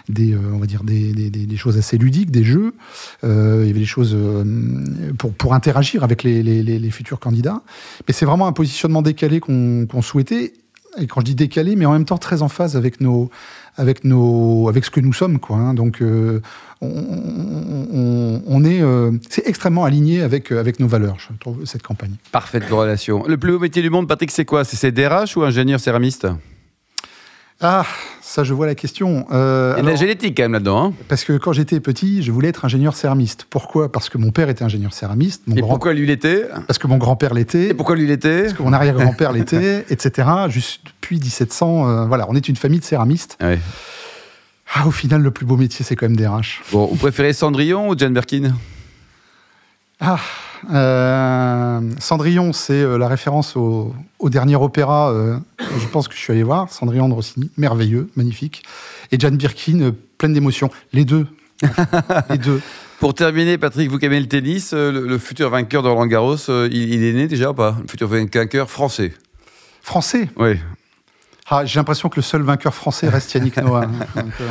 des, 0.10 0.34
euh, 0.34 0.38
on 0.54 0.58
va 0.58 0.66
dire 0.68 0.84
des, 0.84 1.14
des- 1.14 1.58
choses 1.58 1.78
assez 1.78 1.98
ludiques, 1.98 2.32
des 2.32 2.44
jeux. 2.44 2.74
Euh, 3.24 3.62
il 3.64 3.68
y 3.68 3.72
avait 3.72 3.80
des 3.80 3.86
choses 3.86 4.14
euh, 4.16 4.44
pour, 5.18 5.34
pour 5.34 5.54
interagir 5.54 6.04
avec 6.04 6.24
les, 6.24 6.92
futurs 6.92 7.20
candidats. 7.20 7.62
Mais 8.08 8.14
c'est 8.14 8.26
vraiment 8.26 8.48
un 8.48 8.54
positionnement 8.54 9.02
décalé 9.02 9.40
qu'on 9.40 10.02
souhaitait. 10.02 10.54
Et 11.00 11.08
quand 11.08 11.20
je 11.22 11.26
dis 11.26 11.36
décalé, 11.36 11.76
mais 11.76 11.86
en 11.86 11.92
même 11.94 12.06
temps 12.06 12.18
très 12.18 12.42
en 12.42 12.48
phase 12.50 12.76
avec 12.78 13.02
nos, 13.02 13.30
avec 13.76 14.04
nos, 14.04 14.68
avec 14.70 14.86
ce 14.86 14.90
que 14.92 15.00
nous 15.00 15.14
sommes, 15.14 15.40
quoi. 15.40 15.58
hein. 15.58 15.74
Donc, 15.74 16.02
on, 16.82 18.64
est, 18.66 18.82
c'est 19.30 19.48
extrêmement 19.48 19.84
aligné 19.86 20.22
avec, 20.22 20.52
avec 20.52 20.80
nos 20.80 20.88
valeurs, 20.88 21.18
je 21.20 21.36
trouve, 21.40 21.66
cette 21.66 21.84
campagne. 21.84 22.16
Parfaite 22.32 22.68
corrélation. 22.68 23.24
Le 23.28 23.38
plus 23.38 23.52
beau 23.52 23.60
métier 23.60 23.82
du 23.82 23.90
monde, 23.90 24.08
Patrick, 24.08 24.32
c'est 24.32 24.46
quoi? 24.46 24.64
C'est 24.64 24.92
DRH 24.92 25.38
ou 25.38 25.44
ingénieur 25.44 25.80
céramiste? 25.80 26.28
Ah, 27.60 27.86
ça, 28.22 28.44
je 28.44 28.54
vois 28.54 28.68
la 28.68 28.76
question. 28.76 29.26
Euh, 29.32 29.74
Il 29.76 29.78
y 29.78 29.80
a 29.80 29.84
de 29.84 29.90
la 29.90 29.96
génétique 29.96 30.38
quand 30.38 30.44
même 30.44 30.54
là-dedans. 30.54 30.86
hein 30.90 30.94
Parce 31.08 31.24
que 31.24 31.34
quand 31.38 31.54
j'étais 31.54 31.80
petit, 31.80 32.22
je 32.22 32.32
voulais 32.32 32.50
être 32.50 32.66
ingénieur 32.66 32.96
céramiste. 32.96 33.48
Pourquoi? 33.50 33.92
Parce 33.92 34.10
que 34.10 34.20
mon 34.20 34.30
père 34.32 34.48
était 34.50 34.64
ingénieur 34.64 34.94
céramiste, 34.94 35.42
mon 35.48 35.56
Et 35.56 35.62
grand... 35.62 35.70
pourquoi 35.72 35.94
lui 35.94 36.06
l'était 36.06 36.46
parce 36.68 36.78
que 36.78 36.86
mon 36.86 36.98
grand-père 36.98 37.34
l'était, 37.34 37.70
Et 37.70 37.74
pourquoi 37.74 37.96
lui 37.96 38.06
l'était 38.06 38.44
parce 38.44 38.54
que 38.54 38.62
mon 38.62 38.74
arrière-grand-père 38.74 39.32
l'était, 39.32 39.86
etc. 39.90 40.28
Juste 40.50 40.82
depuis 40.86 41.20
1700, 41.20 41.90
euh, 41.90 42.06
voilà, 42.06 42.28
on 42.30 42.36
est 42.36 42.48
une 42.48 42.56
famille 42.56 42.80
de 42.80 42.86
céramistes. 42.86 43.38
Ouais. 43.42 43.58
Ah, 44.76 44.86
au 44.86 44.92
final, 44.92 45.22
le 45.24 45.32
plus 45.32 45.46
beau 45.46 45.58
métier, 45.58 45.84
c'est 45.84 45.96
quand 45.96 46.08
même 46.08 46.18
DRH. 46.18 46.62
Bon, 46.72 46.86
vous 46.86 46.98
préférez 46.98 47.34
Cendrillon 47.34 47.90
ou 47.90 47.98
Jane 47.98 48.14
Birkin? 48.14 48.54
Ah, 50.00 50.20
euh, 50.74 51.82
Cendrillon, 52.00 52.54
c'est 52.54 52.74
euh, 52.74 52.98
la 52.98 53.08
référence 53.08 53.56
au, 53.56 53.96
au 54.20 54.30
dernier 54.30 54.56
opéra, 54.56 55.12
euh, 55.12 55.38
je 55.60 55.88
pense 55.88 56.08
que 56.08 56.14
je 56.14 56.20
suis 56.20 56.32
allé 56.32 56.44
voir, 56.44 56.70
Cendrillon 56.72 57.10
de 57.10 57.14
Rossini, 57.14 57.50
merveilleux, 57.58 58.10
magnifique. 58.16 58.64
Et 59.12 59.20
Jane 59.20 59.38
Birkin, 59.38 59.94
pleine 60.18 60.34
d'émotions. 60.34 60.70
Les 60.94 61.04
deux. 61.04 61.28
Les 62.30 62.38
deux. 62.38 62.62
Pour 63.00 63.16
terminer, 63.16 63.58
Patrick, 63.58 63.90
vous 63.90 63.98
qui 63.98 64.06
aimez 64.06 64.20
le 64.20 64.28
tennis, 64.28 64.74
le, 64.74 64.92
le 64.92 65.18
futur 65.18 65.50
vainqueur 65.50 65.82
de 65.82 65.88
Roland 65.88 66.08
Garros, 66.08 66.36
il, 66.48 66.94
il 66.94 67.04
est 67.04 67.14
né 67.14 67.28
déjà 67.28 67.52
ou 67.52 67.54
pas? 67.54 67.76
Le 67.82 67.88
futur 67.88 68.08
vainqueur 68.08 68.70
français 68.70 69.14
Français? 69.82 70.30
Oui. 70.38 70.60
Ah, 71.50 71.64
J'ai 71.66 71.80
l'impression 71.80 72.10
que 72.10 72.18
le 72.18 72.22
seul 72.22 72.42
vainqueur 72.42 72.74
français 72.74 73.08
reste 73.08 73.34
Yannick 73.34 73.56
Noah. 73.62 73.84
hein. 73.86 73.92
Donc, 74.16 74.34
euh, 74.42 74.48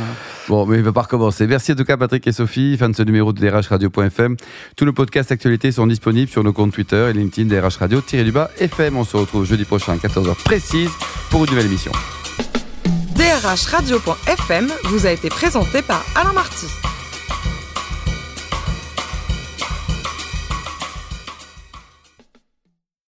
Bon, 0.47 0.65
mais 0.65 0.77
il 0.77 0.83
va 0.83 0.91
pas 0.91 1.01
recommencer. 1.03 1.45
Merci 1.45 1.73
en 1.73 1.75
tout 1.75 1.83
cas, 1.83 1.95
Patrick 1.97 2.25
et 2.25 2.31
Sophie. 2.31 2.75
Fin 2.77 2.89
de 2.89 2.95
ce 2.95 3.03
numéro 3.03 3.33
de 3.33 3.39
DRH 3.39 3.67
Radio.fm. 3.67 4.35
Tous 4.75 4.85
nos 4.85 4.93
podcasts 4.93 5.31
actualités 5.31 5.71
sont 5.71 5.85
disponibles 5.85 6.31
sur 6.31 6.43
nos 6.43 6.53
comptes 6.53 6.71
Twitter 6.73 7.09
et 7.09 7.13
LinkedIn 7.13 7.47
DRH 7.49 7.77
Radio-du-bas 7.77 8.49
FM. 8.59 8.97
On 8.97 9.03
se 9.03 9.15
retrouve 9.17 9.45
jeudi 9.45 9.65
prochain 9.65 9.93
à 9.93 9.97
14h 9.97 10.35
précise 10.43 10.89
pour 11.29 11.43
une 11.43 11.51
nouvelle 11.51 11.67
émission. 11.67 11.91
DRH 13.15 13.65
Radio.fm 13.65 14.67
vous 14.85 15.05
a 15.05 15.11
été 15.11 15.29
présenté 15.29 15.81
par 15.81 16.03
Alain 16.15 16.33
Marty. 16.33 16.65